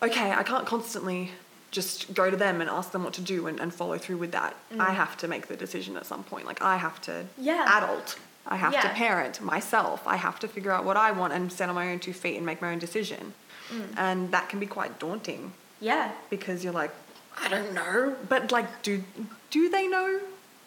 okay, 0.02 0.32
I 0.32 0.44
can't 0.44 0.66
constantly 0.66 1.32
just 1.72 2.14
go 2.14 2.30
to 2.32 2.38
them 2.38 2.62
and 2.62 2.70
ask 2.70 2.92
them 2.92 3.04
what 3.04 3.14
to 3.14 3.22
do 3.22 3.46
and, 3.48 3.60
and 3.60 3.74
follow 3.74 3.98
through 3.98 4.18
with 4.18 4.32
that. 4.32 4.56
Mm. 4.74 4.80
I 4.80 4.92
have 4.92 5.16
to 5.18 5.28
make 5.28 5.48
the 5.48 5.56
decision 5.56 5.96
at 5.98 6.06
some 6.06 6.24
point. 6.24 6.46
Like, 6.48 6.62
I 6.62 6.78
have 6.78 7.00
to 7.02 7.26
Yeah. 7.38 7.66
adult. 7.78 8.18
I 8.48 8.56
have 8.56 8.74
to 8.82 8.90
parent 8.90 9.40
myself. 9.42 10.02
I 10.08 10.16
have 10.16 10.40
to 10.40 10.48
figure 10.48 10.72
out 10.72 10.84
what 10.84 10.98
I 10.98 11.12
want 11.12 11.34
and 11.34 11.52
stand 11.52 11.70
on 11.70 11.76
my 11.76 11.92
own 11.92 12.00
two 12.00 12.14
feet 12.14 12.38
and 12.38 12.46
make 12.46 12.62
my 12.62 12.72
own 12.72 12.80
decision. 12.80 13.34
Mm. 13.72 13.94
And 13.98 14.32
that 14.32 14.50
can 14.50 14.60
be 14.60 14.66
quite 14.66 14.98
daunting 14.98 15.54
Yeah. 15.80 16.12
because 16.32 16.64
you're 16.64 16.74
like, 16.74 16.92
I 17.40 17.48
don't 17.50 17.74
know. 17.74 18.16
But 18.28 18.52
like, 18.52 18.82
do 18.82 19.04
do 19.52 19.70
they 19.70 19.88
know 19.88 20.20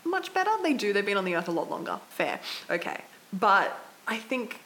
much 0.04 0.32
better? 0.32 0.50
They 0.62 0.72
do. 0.74 0.92
They've 0.92 1.04
been 1.04 1.16
on 1.16 1.24
the 1.24 1.34
earth 1.34 1.48
a 1.48 1.52
lot 1.52 1.68
longer. 1.68 1.98
Fair. 2.10 2.38
Okay. 2.70 3.00
But 3.32 3.76
I 4.06 4.18
think 4.18 4.60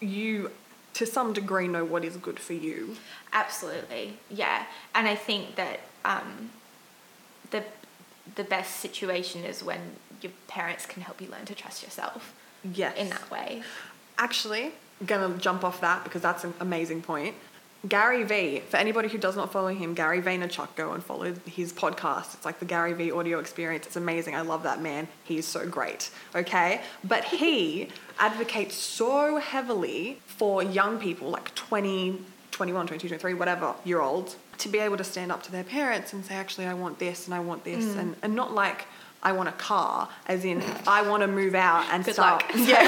you, 0.00 0.50
to 0.98 1.06
some 1.06 1.32
degree, 1.32 1.68
know 1.68 1.84
what 1.84 2.04
is 2.04 2.16
good 2.16 2.40
for 2.40 2.54
you. 2.54 2.96
Absolutely, 3.32 4.14
yeah. 4.28 4.64
And 4.96 5.06
I 5.06 5.14
think 5.14 5.54
that 5.54 5.78
um, 6.04 6.50
the 7.52 7.62
the 8.34 8.42
best 8.42 8.76
situation 8.80 9.44
is 9.44 9.62
when 9.62 9.80
your 10.20 10.32
parents 10.48 10.86
can 10.86 11.02
help 11.02 11.20
you 11.22 11.28
learn 11.28 11.44
to 11.46 11.54
trust 11.54 11.82
yourself 11.84 12.34
Yes. 12.74 12.96
in 12.98 13.10
that 13.10 13.30
way. 13.30 13.62
Actually, 14.18 14.72
gonna 15.06 15.38
jump 15.38 15.62
off 15.62 15.80
that 15.80 16.02
because 16.02 16.20
that's 16.22 16.42
an 16.42 16.52
amazing 16.58 17.02
point. 17.02 17.36
Gary 17.86 18.24
Vee, 18.24 18.60
for 18.68 18.76
anybody 18.76 19.08
who 19.08 19.18
does 19.18 19.36
not 19.36 19.52
follow 19.52 19.68
him, 19.68 19.94
Gary 19.94 20.20
Vaynerchuk, 20.20 20.74
go 20.74 20.92
and 20.92 21.02
follow 21.02 21.32
his 21.46 21.72
podcast. 21.72 22.34
It's 22.34 22.44
like 22.44 22.58
the 22.58 22.64
Gary 22.64 22.92
Vee 22.92 23.12
audio 23.12 23.38
experience. 23.38 23.86
It's 23.86 23.96
amazing. 23.96 24.34
I 24.34 24.40
love 24.40 24.64
that 24.64 24.82
man. 24.82 25.06
He's 25.22 25.46
so 25.46 25.66
great. 25.68 26.10
Okay? 26.34 26.80
But 27.04 27.24
he 27.24 27.88
advocates 28.18 28.74
so 28.74 29.36
heavily 29.36 30.20
for 30.26 30.60
young 30.60 30.98
people, 30.98 31.30
like 31.30 31.54
20, 31.54 32.20
21, 32.50 32.86
22, 32.88 33.08
23, 33.08 33.34
whatever 33.34 33.74
year 33.84 34.00
olds, 34.00 34.36
to 34.58 34.68
be 34.68 34.78
able 34.78 34.96
to 34.96 35.04
stand 35.04 35.30
up 35.30 35.44
to 35.44 35.52
their 35.52 35.62
parents 35.62 36.12
and 36.12 36.24
say, 36.24 36.34
actually, 36.34 36.66
I 36.66 36.74
want 36.74 36.98
this 36.98 37.26
and 37.26 37.34
I 37.34 37.38
want 37.38 37.62
this. 37.62 37.84
Mm. 37.84 37.98
And, 37.98 38.16
and 38.22 38.34
not 38.34 38.52
like, 38.52 38.86
I 39.22 39.32
want 39.32 39.48
a 39.48 39.52
car, 39.52 40.08
as 40.26 40.44
in, 40.44 40.62
I 40.86 41.02
want 41.02 41.22
to 41.22 41.26
move 41.26 41.54
out 41.54 41.84
and 41.92 42.04
Good 42.04 42.14
start. 42.14 42.44
Yeah. 42.54 42.78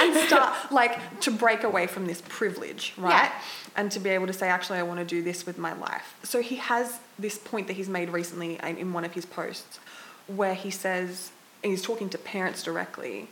and 0.00 0.14
start 0.28 0.70
like 0.72 1.20
to 1.20 1.30
break 1.32 1.64
away 1.64 1.86
from 1.88 2.06
this 2.06 2.22
privilege, 2.28 2.94
right? 2.96 3.10
Yeah. 3.24 3.32
And 3.74 3.90
to 3.92 3.98
be 4.00 4.10
able 4.10 4.26
to 4.28 4.32
say, 4.32 4.48
actually, 4.48 4.78
I 4.78 4.82
want 4.84 5.00
to 5.00 5.04
do 5.04 5.22
this 5.22 5.44
with 5.46 5.58
my 5.58 5.72
life. 5.72 6.14
So 6.22 6.40
he 6.42 6.56
has 6.56 6.98
this 7.18 7.38
point 7.38 7.66
that 7.66 7.72
he's 7.74 7.88
made 7.88 8.10
recently 8.10 8.58
in 8.62 8.92
one 8.92 9.04
of 9.04 9.14
his 9.14 9.26
posts 9.26 9.80
where 10.28 10.54
he 10.54 10.70
says, 10.70 11.30
and 11.64 11.70
he's 11.72 11.82
talking 11.82 12.08
to 12.10 12.18
parents 12.18 12.62
directly, 12.62 13.28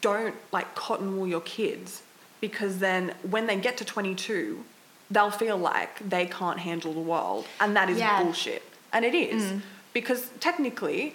don't 0.00 0.34
like 0.52 0.74
cotton 0.74 1.16
wool 1.16 1.26
your 1.26 1.40
kids 1.40 2.02
because 2.40 2.78
then 2.78 3.14
when 3.30 3.46
they 3.46 3.56
get 3.56 3.76
to 3.78 3.84
22, 3.84 4.64
they'll 5.10 5.30
feel 5.30 5.56
like 5.56 6.06
they 6.06 6.26
can't 6.26 6.58
handle 6.58 6.92
the 6.92 7.00
world. 7.00 7.46
And 7.60 7.74
that 7.76 7.88
is 7.88 7.98
Yeah. 7.98 8.22
bullshit. 8.22 8.62
And 8.92 9.04
it 9.04 9.14
is. 9.14 9.42
Mm. 9.44 9.60
Because 9.96 10.28
technically, 10.40 11.14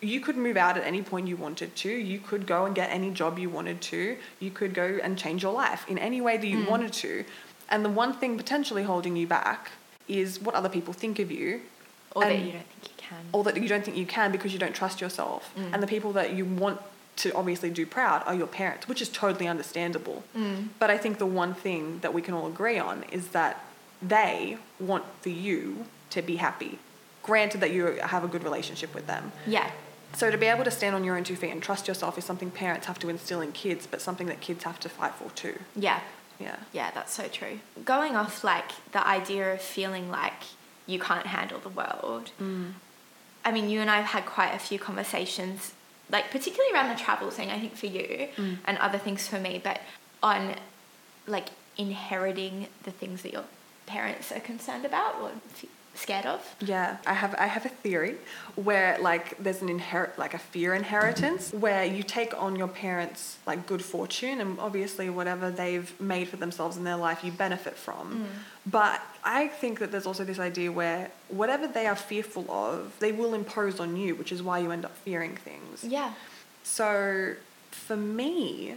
you 0.00 0.20
could 0.20 0.36
move 0.36 0.56
out 0.56 0.76
at 0.76 0.84
any 0.84 1.02
point 1.02 1.26
you 1.26 1.36
wanted 1.36 1.74
to. 1.82 1.90
You 1.90 2.20
could 2.20 2.46
go 2.46 2.64
and 2.64 2.72
get 2.76 2.88
any 2.90 3.10
job 3.10 3.40
you 3.40 3.50
wanted 3.50 3.80
to. 3.92 4.16
You 4.38 4.50
could 4.52 4.72
go 4.72 5.00
and 5.02 5.18
change 5.18 5.42
your 5.42 5.52
life 5.52 5.84
in 5.88 5.98
any 5.98 6.20
way 6.20 6.36
that 6.36 6.46
you 6.46 6.64
wanted 6.64 6.92
to. 7.04 7.24
And 7.68 7.84
the 7.84 7.88
one 7.88 8.12
thing 8.14 8.36
potentially 8.36 8.84
holding 8.84 9.16
you 9.16 9.26
back 9.26 9.72
is 10.06 10.40
what 10.40 10.54
other 10.54 10.68
people 10.68 10.94
think 10.94 11.18
of 11.18 11.32
you. 11.32 11.62
Or 12.14 12.22
that 12.22 12.38
you 12.38 12.52
don't 12.52 12.68
think 12.72 12.84
you 12.84 12.96
can. 12.96 13.18
can. 13.18 13.26
or 13.32 13.42
that 13.42 13.56
you 13.56 13.68
don't 13.68 13.84
think 13.84 13.96
you 13.96 14.06
can 14.06 14.30
because 14.30 14.52
you 14.52 14.60
don't 14.60 14.76
trust 14.76 15.00
yourself. 15.00 15.52
Mm. 15.56 15.74
And 15.74 15.82
the 15.82 15.88
people 15.88 16.12
that 16.12 16.32
you 16.32 16.44
want 16.44 16.80
to 17.16 17.34
obviously 17.34 17.70
do 17.70 17.84
proud 17.84 18.22
are 18.26 18.34
your 18.36 18.46
parents, 18.46 18.86
which 18.86 19.02
is 19.02 19.08
totally 19.08 19.48
understandable. 19.48 20.22
Mm. 20.36 20.68
But 20.78 20.90
I 20.90 20.98
think 20.98 21.18
the 21.18 21.26
one 21.26 21.52
thing 21.52 21.98
that 22.02 22.14
we 22.14 22.22
can 22.22 22.34
all 22.34 22.46
agree 22.46 22.78
on 22.78 23.04
is 23.10 23.28
that 23.28 23.64
they 24.00 24.56
want 24.78 25.04
for 25.20 25.30
you 25.30 25.86
to 26.10 26.22
be 26.22 26.36
happy. 26.36 26.78
Granted 27.22 27.60
that 27.60 27.70
you 27.72 27.86
have 28.02 28.24
a 28.24 28.28
good 28.28 28.42
relationship 28.44 28.94
with 28.94 29.06
them. 29.06 29.32
Yeah. 29.46 29.70
So 30.14 30.30
to 30.30 30.36
be 30.38 30.46
able 30.46 30.64
to 30.64 30.70
stand 30.70 30.96
on 30.96 31.04
your 31.04 31.16
own 31.16 31.22
two 31.24 31.36
feet 31.36 31.50
and 31.52 31.62
trust 31.62 31.86
yourself 31.86 32.18
is 32.18 32.24
something 32.24 32.50
parents 32.50 32.86
have 32.86 32.98
to 33.00 33.08
instill 33.08 33.40
in 33.40 33.52
kids, 33.52 33.86
but 33.86 34.00
something 34.00 34.26
that 34.26 34.40
kids 34.40 34.64
have 34.64 34.80
to 34.80 34.88
fight 34.88 35.14
for 35.14 35.30
too. 35.30 35.58
Yeah. 35.76 36.00
Yeah. 36.40 36.56
Yeah, 36.72 36.90
that's 36.92 37.12
so 37.12 37.28
true. 37.28 37.60
Going 37.84 38.16
off 38.16 38.42
like 38.42 38.72
the 38.92 39.06
idea 39.06 39.52
of 39.54 39.60
feeling 39.60 40.10
like 40.10 40.32
you 40.86 40.98
can't 40.98 41.26
handle 41.26 41.60
the 41.60 41.68
world. 41.68 42.30
Mm. 42.40 42.72
I 43.44 43.52
mean, 43.52 43.70
you 43.70 43.80
and 43.80 43.90
I 43.90 43.96
have 43.96 44.06
had 44.06 44.26
quite 44.26 44.52
a 44.54 44.58
few 44.58 44.78
conversations, 44.78 45.72
like 46.10 46.30
particularly 46.30 46.72
around 46.74 46.88
the 46.88 47.00
travel 47.00 47.30
thing, 47.30 47.50
I 47.50 47.60
think 47.60 47.76
for 47.76 47.86
you, 47.86 48.28
Mm. 48.36 48.56
and 48.64 48.78
other 48.78 48.98
things 48.98 49.28
for 49.28 49.38
me, 49.38 49.60
but 49.62 49.80
on 50.22 50.56
like 51.26 51.48
inheriting 51.76 52.66
the 52.82 52.90
things 52.90 53.22
that 53.22 53.32
your 53.32 53.44
parents 53.86 54.32
are 54.32 54.40
concerned 54.40 54.84
about 54.84 55.16
or 55.20 55.30
scared 55.94 56.24
of. 56.26 56.40
Yeah, 56.60 56.96
I 57.06 57.12
have 57.14 57.34
I 57.38 57.46
have 57.46 57.66
a 57.66 57.68
theory 57.68 58.16
where 58.54 58.96
like 59.00 59.36
there's 59.42 59.60
an 59.62 59.68
inherit 59.68 60.18
like 60.18 60.34
a 60.34 60.38
fear 60.38 60.74
inheritance 60.74 61.52
where 61.52 61.84
you 61.84 62.02
take 62.02 62.32
on 62.40 62.56
your 62.56 62.68
parents 62.68 63.36
like 63.46 63.66
good 63.66 63.84
fortune 63.84 64.40
and 64.40 64.58
obviously 64.60 65.10
whatever 65.10 65.50
they've 65.50 65.92
made 66.00 66.28
for 66.28 66.36
themselves 66.36 66.76
in 66.76 66.84
their 66.84 66.96
life 66.96 67.22
you 67.24 67.32
benefit 67.32 67.76
from. 67.76 68.26
But 68.66 69.00
I 69.24 69.48
think 69.48 69.78
that 69.80 69.90
there's 69.92 70.06
also 70.06 70.24
this 70.24 70.38
idea 70.38 70.70
where 70.72 71.10
whatever 71.28 71.66
they 71.66 71.86
are 71.86 71.96
fearful 71.96 72.50
of, 72.50 72.94
they 73.00 73.12
will 73.12 73.34
impose 73.34 73.80
on 73.80 73.96
you, 73.96 74.14
which 74.14 74.32
is 74.32 74.42
why 74.42 74.58
you 74.60 74.70
end 74.70 74.84
up 74.84 74.96
fearing 74.98 75.36
things. 75.36 75.82
Yeah. 75.84 76.12
So 76.62 77.34
for 77.70 77.96
me, 77.96 78.76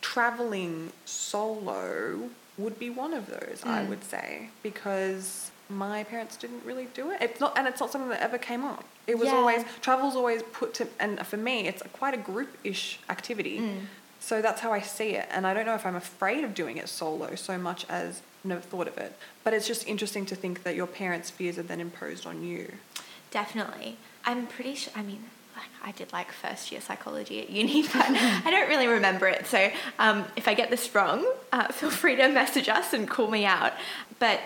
traveling 0.00 0.92
solo 1.04 2.30
would 2.56 2.78
be 2.78 2.90
one 2.90 3.12
of 3.12 3.26
those, 3.26 3.60
I 3.64 3.82
Mm. 3.82 3.88
would 3.88 4.04
say, 4.04 4.50
because 4.62 5.50
my 5.68 6.04
parents 6.04 6.36
didn't 6.36 6.64
really 6.64 6.88
do 6.94 7.10
it. 7.10 7.22
It's 7.22 7.40
not, 7.40 7.56
and 7.58 7.66
it's 7.66 7.80
not 7.80 7.90
something 7.90 8.10
that 8.10 8.20
ever 8.20 8.38
came 8.38 8.64
up. 8.64 8.84
It 9.06 9.18
was 9.18 9.28
Yeah. 9.28 9.36
always 9.36 9.64
travel's 9.80 10.16
always 10.16 10.42
put 10.42 10.74
to, 10.74 10.88
and 11.00 11.24
for 11.26 11.36
me, 11.36 11.66
it's 11.66 11.82
quite 11.92 12.14
a 12.14 12.18
group-ish 12.18 12.98
activity. 13.08 13.58
Mm. 13.60 13.80
So 14.20 14.40
that's 14.40 14.60
how 14.62 14.72
I 14.72 14.80
see 14.80 15.10
it, 15.10 15.28
and 15.30 15.46
I 15.46 15.52
don't 15.52 15.66
know 15.66 15.74
if 15.74 15.84
I'm 15.84 15.96
afraid 15.96 16.44
of 16.44 16.54
doing 16.54 16.76
it 16.78 16.88
solo 16.88 17.34
so 17.34 17.58
much 17.58 17.84
as 17.88 18.22
never 18.42 18.60
thought 18.60 18.88
of 18.88 18.96
it. 18.98 19.18
But 19.42 19.52
it's 19.54 19.66
just 19.66 19.86
interesting 19.86 20.24
to 20.26 20.34
think 20.36 20.62
that 20.62 20.74
your 20.74 20.86
parents' 20.86 21.30
fears 21.30 21.58
are 21.58 21.62
then 21.62 21.80
imposed 21.80 22.26
on 22.26 22.42
you. 22.42 22.72
Definitely. 23.30 23.96
I'm 24.24 24.46
pretty 24.46 24.74
sure, 24.74 24.92
I 24.96 25.02
mean, 25.02 25.24
like 25.56 25.68
I 25.84 25.92
did 25.92 26.12
like 26.12 26.32
first 26.32 26.72
year 26.72 26.80
psychology 26.80 27.40
at 27.42 27.50
uni, 27.50 27.82
but 27.92 27.94
I 27.96 28.50
don't 28.50 28.68
really 28.68 28.86
remember 28.86 29.28
it. 29.28 29.46
So 29.46 29.70
um, 29.98 30.24
if 30.36 30.48
I 30.48 30.54
get 30.54 30.70
this 30.70 30.94
wrong, 30.94 31.26
uh, 31.52 31.68
feel 31.72 31.90
free 31.90 32.16
to 32.16 32.28
message 32.28 32.68
us 32.68 32.92
and 32.92 33.08
call 33.08 33.28
me 33.30 33.44
out. 33.44 33.72
But 34.18 34.40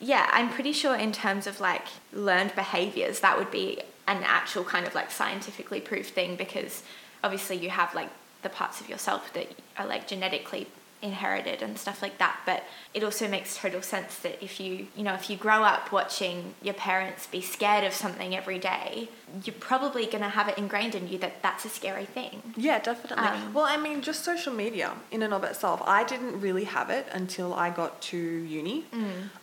yeah, 0.00 0.28
I'm 0.32 0.48
pretty 0.48 0.72
sure 0.72 0.96
in 0.96 1.12
terms 1.12 1.46
of 1.46 1.60
like 1.60 1.86
learned 2.12 2.54
behaviors, 2.54 3.20
that 3.20 3.38
would 3.38 3.50
be 3.50 3.80
an 4.08 4.22
actual 4.24 4.64
kind 4.64 4.86
of 4.86 4.94
like 4.94 5.10
scientifically 5.10 5.80
proved 5.80 6.08
thing 6.08 6.36
because 6.36 6.82
obviously 7.22 7.56
you 7.56 7.70
have 7.70 7.94
like 7.94 8.08
the 8.42 8.48
parts 8.48 8.80
of 8.80 8.88
yourself 8.88 9.32
that 9.34 9.48
are 9.78 9.86
like 9.86 10.08
genetically 10.08 10.66
inherited 11.02 11.62
and 11.62 11.78
stuff 11.78 12.02
like 12.02 12.18
that 12.18 12.38
but 12.44 12.62
it 12.92 13.02
also 13.02 13.26
makes 13.26 13.56
total 13.56 13.80
sense 13.80 14.16
that 14.18 14.42
if 14.42 14.60
you 14.60 14.86
you 14.96 15.02
know 15.02 15.14
if 15.14 15.30
you 15.30 15.36
grow 15.36 15.62
up 15.62 15.90
watching 15.92 16.54
your 16.62 16.74
parents 16.74 17.26
be 17.26 17.40
scared 17.40 17.84
of 17.84 17.92
something 17.92 18.36
every 18.36 18.58
day 18.58 19.08
you're 19.44 19.54
probably 19.60 20.04
going 20.06 20.22
to 20.22 20.28
have 20.28 20.48
it 20.48 20.58
ingrained 20.58 20.94
in 20.94 21.08
you 21.08 21.16
that 21.18 21.40
that's 21.42 21.64
a 21.64 21.68
scary 21.68 22.04
thing 22.04 22.42
Yeah, 22.56 22.78
definitely. 22.80 23.24
Um, 23.24 23.54
well, 23.54 23.64
I 23.64 23.76
mean, 23.76 24.02
just 24.02 24.24
social 24.24 24.52
media 24.52 24.92
in 25.10 25.22
and 25.22 25.32
of 25.32 25.44
itself. 25.44 25.82
I 25.86 26.04
didn't 26.04 26.40
really 26.40 26.64
have 26.64 26.90
it 26.90 27.06
until 27.12 27.54
I 27.54 27.70
got 27.70 28.00
to 28.02 28.16
uni. 28.18 28.84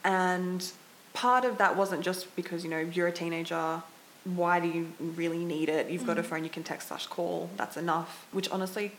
And 0.03 0.71
part 1.13 1.45
of 1.45 1.57
that 1.57 1.75
wasn't 1.75 2.03
just 2.03 2.33
because, 2.35 2.63
you 2.63 2.69
know, 2.69 2.79
you're 2.79 3.07
a 3.07 3.11
teenager. 3.11 3.81
Why 4.23 4.59
do 4.59 4.67
you 4.67 4.91
really 4.99 5.43
need 5.43 5.69
it? 5.69 5.89
You've 5.89 6.05
got 6.05 6.17
a 6.17 6.23
phone, 6.23 6.43
you 6.43 6.49
can 6.49 6.63
text 6.63 6.89
slash 6.89 7.07
call. 7.07 7.49
That's 7.57 7.77
enough. 7.77 8.27
Which 8.31 8.49
honestly, 8.49 8.91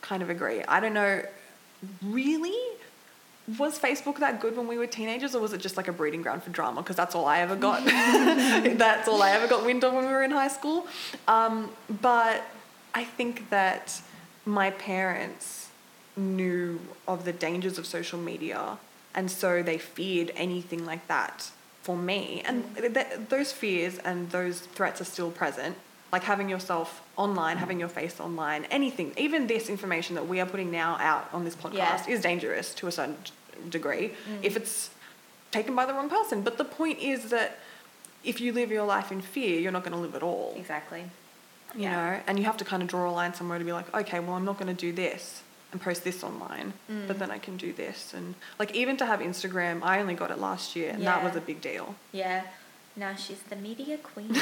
kind 0.00 0.22
of 0.22 0.30
agree. 0.30 0.62
I 0.62 0.80
don't 0.80 0.94
know, 0.94 1.22
really? 2.02 2.56
Was 3.58 3.78
Facebook 3.78 4.18
that 4.18 4.40
good 4.40 4.56
when 4.56 4.66
we 4.66 4.76
were 4.76 4.88
teenagers, 4.88 5.34
or 5.34 5.40
was 5.40 5.52
it 5.52 5.60
just 5.60 5.76
like 5.76 5.86
a 5.86 5.92
breeding 5.92 6.22
ground 6.22 6.42
for 6.42 6.50
drama? 6.50 6.82
Because 6.82 6.96
that's 6.96 7.14
all 7.14 7.26
I 7.26 7.38
ever 7.40 7.54
got. 7.54 7.84
that's 7.84 9.08
all 9.08 9.22
I 9.22 9.30
ever 9.30 9.46
got 9.46 9.64
wind 9.64 9.84
of 9.84 9.94
when 9.94 10.04
we 10.04 10.12
were 10.12 10.22
in 10.22 10.32
high 10.32 10.48
school. 10.48 10.86
Um, 11.28 11.70
but 12.02 12.42
I 12.94 13.04
think 13.04 13.50
that 13.50 14.00
my 14.44 14.70
parents 14.70 15.68
knew 16.16 16.80
of 17.06 17.24
the 17.24 17.32
dangers 17.32 17.78
of 17.78 17.86
social 17.86 18.18
media, 18.18 18.78
and 19.14 19.30
so 19.30 19.62
they 19.62 19.78
feared 19.78 20.32
anything 20.34 20.84
like 20.84 21.06
that 21.06 21.50
for 21.82 21.96
me. 21.96 22.42
And 22.44 22.64
th- 22.76 23.28
those 23.28 23.52
fears 23.52 23.98
and 23.98 24.30
those 24.30 24.60
threats 24.60 25.00
are 25.00 25.04
still 25.04 25.30
present. 25.30 25.76
Like 26.12 26.22
having 26.22 26.48
yourself 26.48 27.02
online, 27.16 27.56
having 27.56 27.78
your 27.80 27.88
face 27.88 28.20
online, 28.20 28.64
anything, 28.70 29.12
even 29.16 29.46
this 29.48 29.68
information 29.68 30.14
that 30.14 30.26
we 30.28 30.40
are 30.40 30.46
putting 30.46 30.70
now 30.70 30.96
out 31.00 31.28
on 31.32 31.44
this 31.44 31.56
podcast 31.56 31.74
Yeah. 31.74 32.08
is 32.08 32.20
dangerous 32.20 32.74
to 32.74 32.86
a 32.86 32.92
certain 32.92 33.16
degree 33.68 34.12
if 34.42 34.56
it's 34.56 34.90
taken 35.50 35.74
by 35.74 35.84
the 35.86 35.92
wrong 35.94 36.08
person. 36.08 36.42
But 36.42 36.58
the 36.58 36.64
point 36.64 36.98
is 37.00 37.30
that 37.30 37.58
if 38.24 38.40
you 38.40 38.52
live 38.52 38.70
your 38.70 38.84
life 38.84 39.10
in 39.12 39.20
fear, 39.20 39.58
you're 39.60 39.72
not 39.72 39.82
going 39.84 39.92
to 39.94 39.98
live 40.00 40.14
at 40.14 40.22
all 40.22 40.54
exactly 40.56 41.04
you 41.74 41.82
Yeah. 41.82 41.90
know 41.96 42.20
and 42.26 42.38
you 42.38 42.44
have 42.44 42.56
to 42.58 42.64
kind 42.64 42.82
of 42.82 42.88
draw 42.88 43.10
a 43.10 43.12
line 43.12 43.34
somewhere 43.34 43.58
to 43.58 43.64
be 43.64 43.72
like 43.72 43.92
okay 43.94 44.18
well 44.20 44.34
i'm 44.34 44.44
not 44.44 44.56
going 44.58 44.74
to 44.74 44.80
do 44.88 44.92
this 44.92 45.42
and 45.72 45.80
post 45.80 46.04
this 46.04 46.22
online 46.24 46.72
Mm. 46.90 47.06
but 47.08 47.18
then 47.18 47.30
i 47.30 47.38
can 47.38 47.56
do 47.56 47.72
this 47.72 48.14
and 48.14 48.34
like 48.58 48.74
even 48.74 48.96
to 48.98 49.04
have 49.04 49.18
instagram 49.20 49.82
i 49.82 50.00
only 50.00 50.14
got 50.14 50.30
it 50.30 50.38
last 50.38 50.76
year 50.76 50.90
and 50.94 51.02
that 51.06 51.22
was 51.24 51.34
a 51.36 51.40
big 51.40 51.60
deal 51.60 51.94
yeah 52.12 52.42
now 52.96 53.14
she's 53.14 53.40
the 53.50 53.56
media 53.56 53.98
queen 53.98 54.32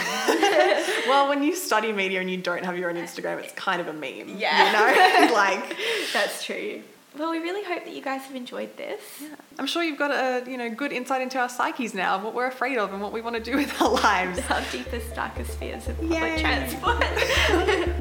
well 1.08 1.28
when 1.28 1.42
you 1.42 1.54
study 1.54 1.92
media 1.92 2.20
and 2.20 2.30
you 2.30 2.36
don't 2.36 2.64
have 2.64 2.78
your 2.78 2.88
own 2.90 2.96
instagram 2.96 3.38
it's 3.42 3.52
kind 3.54 3.80
of 3.80 3.88
a 3.88 3.92
meme 3.92 4.36
Yeah. 4.38 4.66
you 4.66 4.72
know 5.28 5.34
like 5.34 5.76
that's 6.12 6.44
true 6.44 6.82
well 7.18 7.30
we 7.30 7.38
really 7.38 7.64
hope 7.64 7.84
that 7.84 7.92
you 7.94 8.02
guys 8.02 8.22
have 8.22 8.34
enjoyed 8.36 8.76
this 8.76 9.00
i'm 9.58 9.66
sure 9.66 9.82
you've 9.82 9.98
got 9.98 10.10
a 10.10 10.48
you 10.50 10.56
know 10.56 10.70
good 10.70 10.92
insight 10.92 11.20
into 11.22 11.38
our 11.38 11.48
psyches 11.48 11.94
now 11.94 12.22
what 12.22 12.34
we're 12.34 12.46
afraid 12.46 12.78
of 12.78 12.92
and 12.92 13.00
what 13.02 13.12
we 13.12 13.20
want 13.20 13.36
to 13.36 13.42
do 13.42 13.56
with 13.56 13.80
our 13.82 13.90
lives 13.90 14.40
our 14.50 14.62
deepest, 14.72 15.14
darkest 15.14 15.52
fears 15.58 15.88
of 15.88 15.96
public 15.98 16.20
Yay. 16.20 16.40
transport. 16.40 18.00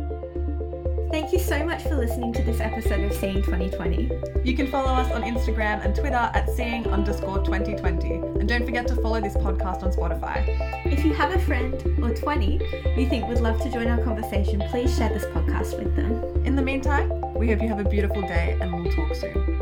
Thank 1.14 1.32
you 1.32 1.38
so 1.38 1.64
much 1.64 1.84
for 1.84 1.96
listening 1.96 2.34
to 2.34 2.42
this 2.42 2.60
episode 2.60 3.02
of 3.02 3.14
Seeing 3.14 3.44
2020. 3.44 4.10
You 4.44 4.56
can 4.56 4.66
follow 4.66 4.92
us 4.94 5.12
on 5.12 5.22
Instagram 5.22 5.86
and 5.86 5.96
Twitter 5.96 6.16
at 6.16 6.50
seeing 6.50 6.88
underscore 6.88 7.38
2020. 7.44 8.16
And 8.40 8.50
don't 8.50 8.66
forget 8.66 8.88
to 8.88 8.96
follow 8.96 9.22
this 9.22 9.38
podcast 9.38 9.84
on 9.84 9.92
Spotify. 9.92 10.44
If 10.92 11.06
you 11.06 11.14
have 11.14 11.32
a 11.32 11.38
friend 11.38 11.76
or 12.04 12.16
20 12.16 12.54
you 12.98 13.08
think 13.08 13.28
would 13.28 13.42
love 13.42 13.62
to 13.62 13.70
join 13.70 13.90
our 13.90 14.04
conversation, 14.04 14.64
please 14.72 14.98
share 14.98 15.10
this 15.10 15.26
podcast 15.26 15.78
with 15.78 15.96
them. 15.96 16.46
In 16.48 16.56
the 16.56 16.64
meantime, 16.64 17.12
we 17.36 17.48
hope 17.48 17.62
you 17.62 17.68
have 17.68 17.80
a 17.80 17.88
beautiful 17.88 18.24
day 18.24 18.58
and 18.60 18.74
we'll 18.74 18.92
talk 18.92 19.14
soon. 19.14 19.53